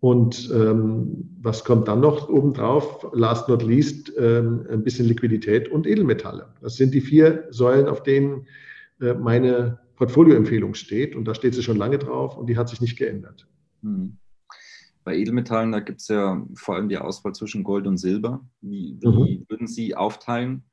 Und 0.00 0.50
ähm, 0.52 1.30
was 1.40 1.62
kommt 1.62 1.86
dann 1.86 2.00
noch 2.00 2.28
obendrauf? 2.28 3.06
Last 3.12 3.48
not 3.48 3.62
least 3.62 4.12
ähm, 4.18 4.66
ein 4.68 4.82
bisschen 4.82 5.06
Liquidität 5.06 5.68
und 5.68 5.86
Edelmetalle. 5.86 6.48
Das 6.60 6.74
sind 6.74 6.92
die 6.92 7.02
vier 7.02 7.44
Säulen, 7.50 7.86
auf 7.86 8.02
denen 8.02 8.48
äh, 9.00 9.14
meine 9.14 9.78
Portfolioempfehlung 9.94 10.74
steht 10.74 11.14
und 11.14 11.24
da 11.24 11.36
steht 11.36 11.54
sie 11.54 11.62
schon 11.62 11.76
lange 11.76 11.98
drauf 11.98 12.36
und 12.36 12.48
die 12.48 12.56
hat 12.56 12.68
sich 12.68 12.80
nicht 12.80 12.98
geändert. 12.98 13.46
Hm. 13.84 14.16
Bei 15.06 15.16
Edelmetallen, 15.16 15.70
da 15.70 15.78
gibt 15.78 16.00
es 16.00 16.08
ja 16.08 16.44
vor 16.54 16.74
allem 16.74 16.88
die 16.88 16.98
Auswahl 16.98 17.32
zwischen 17.32 17.62
Gold 17.62 17.86
und 17.86 17.96
Silber. 17.96 18.44
Wie, 18.60 18.98
wie 19.00 19.38
mhm. 19.38 19.46
würden 19.48 19.68
Sie 19.68 19.94
aufteilen? 19.94 20.64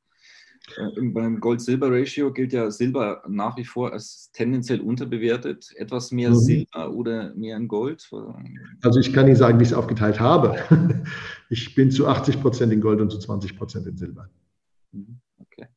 Äh, 0.76 1.02
beim 1.02 1.38
Gold-Silber-Ratio 1.38 2.32
gilt 2.32 2.52
ja 2.52 2.68
Silber 2.72 3.22
nach 3.28 3.56
wie 3.56 3.64
vor 3.64 3.92
als 3.92 4.32
tendenziell 4.32 4.80
unterbewertet. 4.80 5.72
Etwas 5.76 6.10
mehr 6.10 6.30
mhm. 6.30 6.34
Silber 6.34 6.92
oder 6.92 7.32
mehr 7.36 7.56
in 7.56 7.68
Gold? 7.68 8.10
Also 8.82 8.98
ich 8.98 9.12
kann 9.12 9.28
Ihnen 9.28 9.36
sagen, 9.36 9.60
wie 9.60 9.62
ich 9.62 9.70
es 9.70 9.74
aufgeteilt 9.74 10.18
habe. 10.18 10.56
Ich 11.48 11.76
bin 11.76 11.92
zu 11.92 12.08
80 12.08 12.40
Prozent 12.40 12.72
in 12.72 12.80
Gold 12.80 13.00
und 13.00 13.12
zu 13.12 13.18
20 13.18 13.56
Prozent 13.56 13.86
in 13.86 13.96
Silber. 13.96 14.28
Mhm. 14.90 15.20
Okay. 15.38 15.68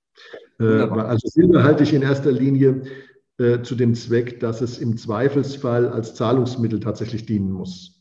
Äh, 0.59 0.89
also 0.89 1.27
Silber 1.27 1.63
halte 1.63 1.83
ich 1.83 1.93
in 1.93 2.01
erster 2.01 2.31
Linie 2.31 2.81
äh, 3.37 3.61
zu 3.61 3.75
dem 3.75 3.93
Zweck, 3.93 4.39
dass 4.39 4.61
es 4.61 4.79
im 4.79 4.97
Zweifelsfall 4.97 5.87
als 5.87 6.15
Zahlungsmittel 6.15 6.79
tatsächlich 6.79 7.27
dienen 7.27 7.51
muss. 7.51 7.96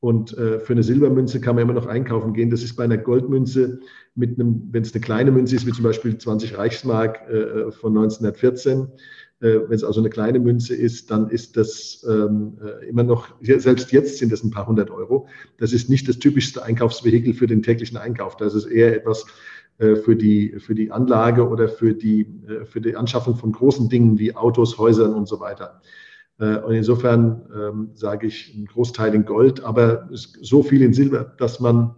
Und 0.00 0.36
äh, 0.36 0.60
für 0.60 0.74
eine 0.74 0.82
Silbermünze 0.82 1.40
kann 1.40 1.56
man 1.56 1.62
immer 1.62 1.72
noch 1.72 1.86
einkaufen 1.86 2.34
gehen. 2.34 2.50
Das 2.50 2.62
ist 2.62 2.76
bei 2.76 2.84
einer 2.84 2.98
Goldmünze 2.98 3.80
mit 4.14 4.38
einem, 4.38 4.68
wenn 4.70 4.82
es 4.82 4.94
eine 4.94 5.00
kleine 5.00 5.30
Münze 5.30 5.56
ist, 5.56 5.66
wie 5.66 5.72
zum 5.72 5.84
Beispiel 5.84 6.16
20 6.16 6.58
Reichsmark 6.58 7.28
äh, 7.28 7.70
von 7.72 7.96
1914, 7.96 8.88
äh, 9.40 9.60
wenn 9.68 9.72
es 9.72 9.84
also 9.84 10.00
eine 10.00 10.10
kleine 10.10 10.38
Münze 10.38 10.74
ist, 10.74 11.10
dann 11.10 11.28
ist 11.28 11.56
das 11.56 12.06
ähm, 12.08 12.58
äh, 12.62 12.88
immer 12.88 13.02
noch, 13.02 13.34
selbst 13.40 13.92
jetzt 13.92 14.18
sind 14.18 14.32
es 14.32 14.44
ein 14.44 14.50
paar 14.50 14.66
hundert 14.66 14.90
Euro. 14.90 15.28
Das 15.58 15.72
ist 15.72 15.90
nicht 15.90 16.08
das 16.08 16.18
typischste 16.18 16.62
Einkaufsvehikel 16.62 17.34
für 17.34 17.46
den 17.46 17.62
täglichen 17.62 17.96
Einkauf. 17.96 18.36
Das 18.36 18.54
ist 18.54 18.66
eher 18.66 18.94
etwas 18.94 19.26
äh, 19.78 19.96
für 19.96 20.16
die, 20.16 20.54
für 20.58 20.74
die 20.74 20.90
Anlage 20.90 21.46
oder 21.46 21.68
für 21.68 21.92
die, 21.92 22.22
äh, 22.48 22.64
für 22.64 22.80
die 22.80 22.96
Anschaffung 22.96 23.36
von 23.36 23.52
großen 23.52 23.90
Dingen 23.90 24.18
wie 24.18 24.34
Autos, 24.34 24.78
Häusern 24.78 25.14
und 25.14 25.28
so 25.28 25.38
weiter. 25.40 25.82
Äh, 26.38 26.58
und 26.58 26.74
insofern 26.74 27.48
ähm, 27.54 27.90
sage 27.94 28.26
ich 28.26 28.54
ein 28.54 28.66
Großteil 28.66 29.14
in 29.14 29.24
Gold, 29.24 29.62
aber 29.62 30.08
so 30.10 30.62
viel 30.62 30.82
in 30.82 30.92
Silber, 30.92 31.24
dass 31.38 31.60
man 31.60 31.94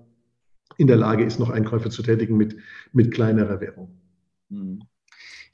in 0.76 0.86
der 0.86 0.96
Lage 0.96 1.24
ist, 1.24 1.38
noch 1.38 1.50
Einkäufe 1.50 1.90
zu 1.90 2.02
tätigen 2.02 2.36
mit, 2.36 2.56
mit 2.92 3.12
kleinerer 3.12 3.60
Währung. 3.60 3.98
Mhm. 4.48 4.82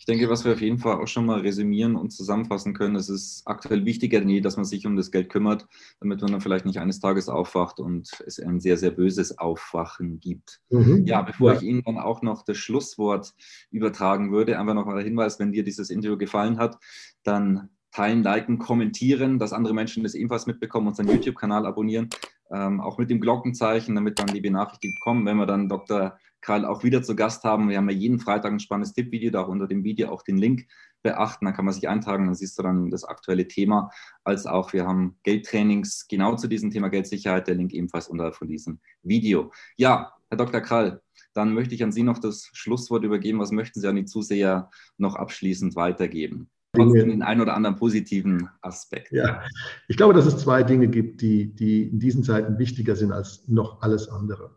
Ich 0.04 0.06
denke, 0.06 0.28
was 0.28 0.44
wir 0.44 0.52
auf 0.52 0.60
jeden 0.60 0.76
Fall 0.76 1.00
auch 1.00 1.08
schon 1.08 1.24
mal 1.24 1.40
resümieren 1.40 1.96
und 1.96 2.10
zusammenfassen 2.10 2.74
können, 2.74 2.94
es 2.94 3.08
ist 3.08 3.40
aktuell 3.46 3.86
wichtiger 3.86 4.20
denn 4.20 4.28
je, 4.28 4.42
dass 4.42 4.56
man 4.56 4.66
sich 4.66 4.86
um 4.86 4.96
das 4.96 5.10
Geld 5.10 5.30
kümmert, 5.30 5.66
damit 5.98 6.20
man 6.20 6.30
dann 6.30 6.42
vielleicht 6.42 6.66
nicht 6.66 6.78
eines 6.78 7.00
Tages 7.00 7.30
aufwacht 7.30 7.80
und 7.80 8.10
es 8.26 8.38
ein 8.38 8.60
sehr, 8.60 8.76
sehr 8.76 8.90
böses 8.90 9.38
Aufwachen 9.38 10.20
gibt. 10.20 10.60
Mhm. 10.68 11.06
Ja, 11.06 11.22
bevor 11.22 11.52
ja. 11.52 11.56
ich 11.56 11.62
Ihnen 11.62 11.82
dann 11.86 11.96
auch 11.96 12.20
noch 12.20 12.44
das 12.44 12.58
Schlusswort 12.58 13.32
übertragen 13.70 14.30
würde, 14.30 14.58
einfach 14.58 14.74
noch 14.74 14.84
mal 14.84 14.96
der 14.96 15.04
Hinweis, 15.04 15.38
wenn 15.38 15.52
dir 15.52 15.64
dieses 15.64 15.88
Interview 15.88 16.18
gefallen 16.18 16.58
hat, 16.58 16.76
dann 17.22 17.70
teilen, 17.94 18.22
liken, 18.22 18.58
kommentieren, 18.58 19.38
dass 19.38 19.52
andere 19.52 19.74
Menschen 19.74 20.02
das 20.02 20.14
ebenfalls 20.14 20.46
mitbekommen, 20.46 20.88
unseren 20.88 21.08
YouTube-Kanal 21.08 21.64
abonnieren, 21.64 22.10
ähm, 22.50 22.80
auch 22.80 22.98
mit 22.98 23.08
dem 23.10 23.20
Glockenzeichen, 23.20 23.94
damit 23.94 24.18
dann 24.18 24.26
die 24.26 24.40
Benachrichtigungen 24.40 25.00
kommen, 25.00 25.26
wenn 25.26 25.36
wir 25.36 25.46
dann 25.46 25.68
Dr. 25.68 26.18
Karl 26.40 26.66
auch 26.66 26.84
wieder 26.84 27.02
zu 27.02 27.16
Gast 27.16 27.44
haben. 27.44 27.70
Wir 27.70 27.78
haben 27.78 27.88
ja 27.88 27.96
jeden 27.96 28.18
Freitag 28.18 28.52
ein 28.52 28.60
spannendes 28.60 28.92
Tippvideo, 28.92 29.30
da 29.30 29.42
auch 29.42 29.48
unter 29.48 29.66
dem 29.66 29.84
Video 29.84 30.10
auch 30.10 30.22
den 30.22 30.36
Link 30.36 30.66
beachten, 31.02 31.44
dann 31.44 31.54
kann 31.54 31.64
man 31.64 31.74
sich 31.74 31.88
eintragen, 31.88 32.26
dann 32.26 32.34
siehst 32.34 32.58
du 32.58 32.62
dann 32.62 32.90
das 32.90 33.04
aktuelle 33.04 33.46
Thema, 33.46 33.90
als 34.24 34.46
auch 34.46 34.72
wir 34.72 34.86
haben 34.86 35.18
Geldtrainings 35.22 36.06
genau 36.08 36.34
zu 36.34 36.48
diesem 36.48 36.70
Thema 36.70 36.88
Geldsicherheit, 36.88 37.46
der 37.46 37.54
Link 37.54 37.72
ebenfalls 37.72 38.08
unterhalb 38.08 38.34
von 38.34 38.48
diesem 38.48 38.80
Video. 39.02 39.52
Ja, 39.76 40.14
Herr 40.30 40.38
Dr. 40.38 40.60
Krall, 40.60 41.02
dann 41.34 41.52
möchte 41.52 41.74
ich 41.74 41.84
an 41.84 41.92
Sie 41.92 42.02
noch 42.02 42.18
das 42.18 42.50
Schlusswort 42.52 43.04
übergeben. 43.04 43.38
Was 43.38 43.52
möchten 43.52 43.80
Sie 43.80 43.88
an 43.88 43.96
die 43.96 44.04
Zuseher 44.04 44.70
noch 44.96 45.14
abschließend 45.14 45.76
weitergeben? 45.76 46.50
Trotzdem 46.74 47.08
den 47.08 47.22
einen 47.22 47.40
oder 47.40 47.54
anderen 47.54 47.76
positiven 47.76 48.48
Aspekt. 48.62 49.12
Ja, 49.12 49.42
ich 49.88 49.96
glaube, 49.96 50.14
dass 50.14 50.26
es 50.26 50.38
zwei 50.38 50.62
Dinge 50.62 50.88
gibt, 50.88 51.20
die, 51.20 51.54
die 51.54 51.84
in 51.84 51.98
diesen 51.98 52.22
Zeiten 52.22 52.58
wichtiger 52.58 52.96
sind 52.96 53.12
als 53.12 53.46
noch 53.48 53.82
alles 53.82 54.08
andere. 54.08 54.50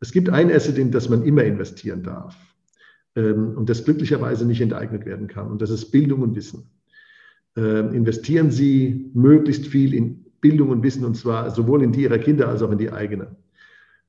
Es 0.00 0.12
gibt 0.12 0.30
ein 0.30 0.50
Asset, 0.50 0.78
in 0.78 0.90
das 0.90 1.08
man 1.08 1.24
immer 1.24 1.42
investieren 1.44 2.02
darf 2.02 2.36
ähm, 3.16 3.56
und 3.56 3.68
das 3.68 3.84
glücklicherweise 3.84 4.46
nicht 4.46 4.60
enteignet 4.60 5.04
werden 5.06 5.26
kann. 5.26 5.50
Und 5.50 5.60
das 5.60 5.70
ist 5.70 5.90
Bildung 5.90 6.22
und 6.22 6.36
Wissen. 6.36 6.70
Ähm, 7.56 7.92
investieren 7.92 8.50
Sie 8.50 9.10
möglichst 9.14 9.66
viel 9.66 9.94
in 9.94 10.24
Bildung 10.40 10.70
und 10.70 10.82
Wissen 10.82 11.04
und 11.04 11.16
zwar 11.16 11.50
sowohl 11.50 11.82
in 11.82 11.92
die 11.92 12.02
Ihrer 12.02 12.18
Kinder 12.18 12.48
als 12.48 12.62
auch 12.62 12.70
in 12.70 12.78
die 12.78 12.92
eigene. 12.92 13.36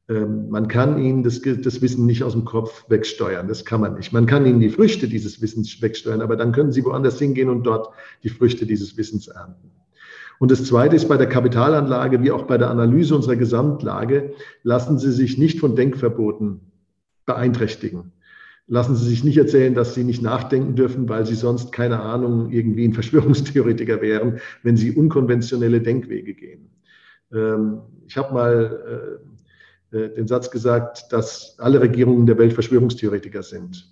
Ähm, 0.10 0.50
man 0.50 0.67
kann 0.67 0.98
ihnen 0.98 1.24
das, 1.24 1.41
das, 1.41 1.82
Wissen 1.82 2.06
nicht 2.08 2.24
aus 2.24 2.34
dem 2.34 2.43
Kopf 2.43 2.89
wegsteuern. 2.89 3.48
Das 3.48 3.63
kann 3.63 3.82
man 3.82 3.93
nicht. 3.95 4.12
Man 4.12 4.26
kann 4.26 4.45
ihnen 4.45 4.60
die 4.60 4.69
Früchte 4.69 5.08
dieses 5.08 5.41
Wissens 5.41 5.82
wegsteuern, 5.82 6.22
aber 6.22 6.36
dann 6.36 6.52
können 6.52 6.72
sie 6.72 6.84
woanders 6.84 7.19
hingehen 7.19 7.50
und 7.50 7.63
dort 7.63 7.89
die 8.24 8.30
Früchte 8.30 8.65
dieses 8.65 8.98
Wissens 8.98 9.28
ernten. 9.28 9.72
Und 10.39 10.52
das 10.52 10.63
Zweite 10.65 10.95
ist 10.95 11.08
bei 11.08 11.17
der 11.17 11.28
Kapitalanlage 11.28 12.24
wie 12.24 12.32
auch 12.32 12.43
bei 12.43 12.58
der 12.58 12.72
Analyse 12.72 13.15
unserer 13.15 13.36
Gesamtlage, 13.36 14.34
lassen 14.63 14.98
Sie 14.98 15.12
sich 15.12 15.38
nicht 15.38 15.60
von 15.60 15.76
Denkverboten 15.76 16.62
beeinträchtigen. 17.26 18.13
Lassen 18.65 18.95
Sie 18.95 19.10
sich 19.10 19.24
nicht 19.24 19.38
erzählen, 19.38 19.76
dass 19.76 19.95
Sie 19.95 20.04
nicht 20.04 20.22
nachdenken 20.22 20.76
dürfen, 20.76 21.10
weil 21.10 21.26
Sie 21.26 21.36
sonst, 21.36 21.72
keine 21.72 22.00
Ahnung, 22.00 22.52
irgendwie 22.52 22.88
ein 22.88 22.93
Verschwörungstheoretiker 22.93 24.02
wären, 24.02 24.39
wenn 24.63 24.78
Sie 24.78 24.91
unkonventionelle 24.91 25.82
Denkwege 25.82 26.34
gehen. 26.34 26.69
Ähm, 27.34 27.82
ich 28.08 28.15
habe 28.17 28.34
mal 28.34 29.19
äh, 29.19 29.38
den 29.91 30.28
Satz 30.28 30.52
gesagt, 30.52 31.12
dass 31.12 31.56
alle 31.58 31.82
Regierungen 31.82 32.25
der 32.25 32.38
Welt 32.38 32.54
Verschwörungstheoretiker 32.54 33.43
sind. 33.43 33.91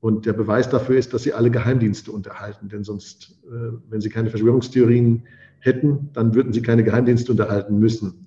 Und 0.00 0.26
der 0.26 0.32
Beweis 0.32 0.68
dafür 0.68 0.98
ist, 0.98 1.14
dass 1.14 1.22
sie 1.22 1.32
alle 1.32 1.50
Geheimdienste 1.50 2.10
unterhalten. 2.10 2.68
Denn 2.68 2.82
sonst, 2.82 3.38
äh, 3.44 3.72
wenn 3.88 4.00
sie 4.00 4.08
keine 4.08 4.30
Verschwörungstheorien 4.30 5.22
hätten, 5.60 6.10
dann 6.12 6.34
würden 6.34 6.52
sie 6.52 6.60
keine 6.60 6.82
Geheimdienste 6.82 7.30
unterhalten 7.30 7.78
müssen. 7.78 8.26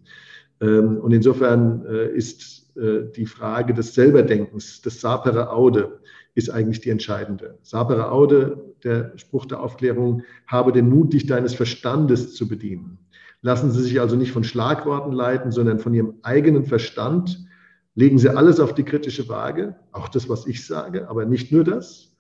Ähm, 0.61 0.97
und 0.97 1.11
insofern 1.11 1.85
äh, 1.85 2.07
ist 2.15 2.63
die 2.77 3.25
Frage 3.25 3.73
des 3.73 3.93
Selberdenkens, 3.93 4.81
des 4.81 4.99
Sapere 4.99 5.49
Aude, 5.49 6.01
ist 6.33 6.49
eigentlich 6.49 6.81
die 6.81 6.89
entscheidende. 6.89 7.57
Sapere 7.61 8.11
Aude, 8.11 8.75
der 8.83 9.13
Spruch 9.15 9.45
der 9.45 9.61
Aufklärung, 9.61 10.23
habe 10.45 10.73
den 10.73 10.89
Mut, 10.89 11.13
dich 11.13 11.25
deines 11.25 11.53
Verstandes 11.55 12.35
zu 12.35 12.49
bedienen. 12.49 12.97
Lassen 13.45 13.69
Sie 13.69 13.84
sich 13.84 14.01
also 14.01 14.15
nicht 14.15 14.31
von 14.31 14.43
Schlagworten 14.43 15.12
leiten, 15.12 15.51
sondern 15.51 15.77
von 15.77 15.93
Ihrem 15.93 16.15
eigenen 16.23 16.65
Verstand. 16.65 17.45
Legen 17.93 18.17
Sie 18.17 18.27
alles 18.27 18.60
auf 18.60 18.73
die 18.73 18.81
kritische 18.81 19.29
Waage, 19.29 19.75
auch 19.91 20.10
das, 20.10 20.27
was 20.27 20.47
ich 20.47 20.65
sage, 20.65 21.08
aber 21.10 21.25
nicht 21.27 21.51
nur 21.51 21.63
das. 21.63 22.17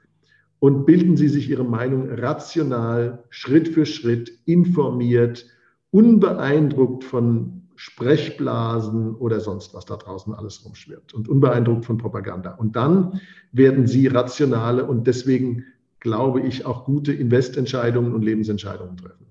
Und 0.59 0.85
bilden 0.85 1.17
Sie 1.17 1.27
sich 1.27 1.49
Ihre 1.49 1.63
Meinung 1.63 2.11
rational, 2.11 3.23
Schritt 3.31 3.69
für 3.69 3.87
Schritt, 3.87 4.37
informiert, 4.45 5.47
unbeeindruckt 5.89 7.03
von 7.03 7.63
Sprechblasen 7.75 9.15
oder 9.15 9.39
sonst 9.39 9.73
was 9.73 9.85
da 9.85 9.95
draußen 9.95 10.31
alles 10.31 10.63
rumschwirrt 10.63 11.15
und 11.15 11.27
unbeeindruckt 11.27 11.85
von 11.85 11.97
Propaganda. 11.97 12.51
Und 12.51 12.75
dann 12.75 13.19
werden 13.51 13.87
Sie 13.87 14.05
rationale 14.05 14.85
und 14.85 15.07
deswegen 15.07 15.63
glaube 15.99 16.41
ich 16.41 16.67
auch 16.67 16.85
gute 16.85 17.13
Investentscheidungen 17.13 18.13
und 18.13 18.21
Lebensentscheidungen 18.21 18.97
treffen 18.97 19.24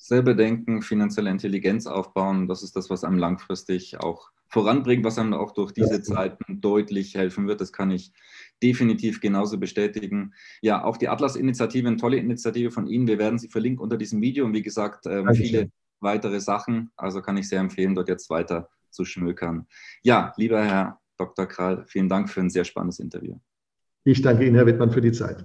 selber 0.00 0.34
denken, 0.34 0.80
finanzielle 0.80 1.30
Intelligenz 1.30 1.86
aufbauen. 1.86 2.48
Das 2.48 2.62
ist 2.62 2.74
das, 2.74 2.88
was 2.88 3.04
einem 3.04 3.18
langfristig 3.18 4.00
auch 4.00 4.30
voranbringt, 4.48 5.04
was 5.04 5.18
einem 5.18 5.34
auch 5.34 5.52
durch 5.52 5.72
diese 5.72 6.02
Zeiten 6.02 6.60
deutlich 6.60 7.14
helfen 7.14 7.46
wird. 7.46 7.60
Das 7.60 7.72
kann 7.72 7.90
ich 7.90 8.12
definitiv 8.62 9.20
genauso 9.20 9.58
bestätigen. 9.58 10.32
Ja, 10.62 10.82
auch 10.84 10.96
die 10.96 11.08
Atlas-Initiative, 11.08 11.86
eine 11.86 11.98
tolle 11.98 12.16
Initiative 12.16 12.70
von 12.70 12.86
Ihnen. 12.86 13.06
Wir 13.06 13.18
werden 13.18 13.38
sie 13.38 13.48
verlinken 13.48 13.82
unter 13.82 13.98
diesem 13.98 14.22
Video 14.22 14.46
und 14.46 14.54
wie 14.54 14.62
gesagt, 14.62 15.06
ähm, 15.06 15.28
viele 15.34 15.70
weitere 16.00 16.40
Sachen. 16.40 16.90
Also 16.96 17.20
kann 17.20 17.36
ich 17.36 17.48
sehr 17.48 17.60
empfehlen, 17.60 17.94
dort 17.94 18.08
jetzt 18.08 18.30
weiter 18.30 18.70
zu 18.88 19.04
schmökern. 19.04 19.66
Ja, 20.02 20.32
lieber 20.36 20.64
Herr 20.64 20.98
Dr. 21.18 21.46
Krall, 21.46 21.84
vielen 21.86 22.08
Dank 22.08 22.30
für 22.30 22.40
ein 22.40 22.50
sehr 22.50 22.64
spannendes 22.64 22.98
Interview. 23.00 23.36
Ich 24.04 24.22
danke 24.22 24.46
Ihnen, 24.46 24.56
Herr 24.56 24.66
Wittmann, 24.66 24.90
für 24.90 25.02
die 25.02 25.12
Zeit. 25.12 25.44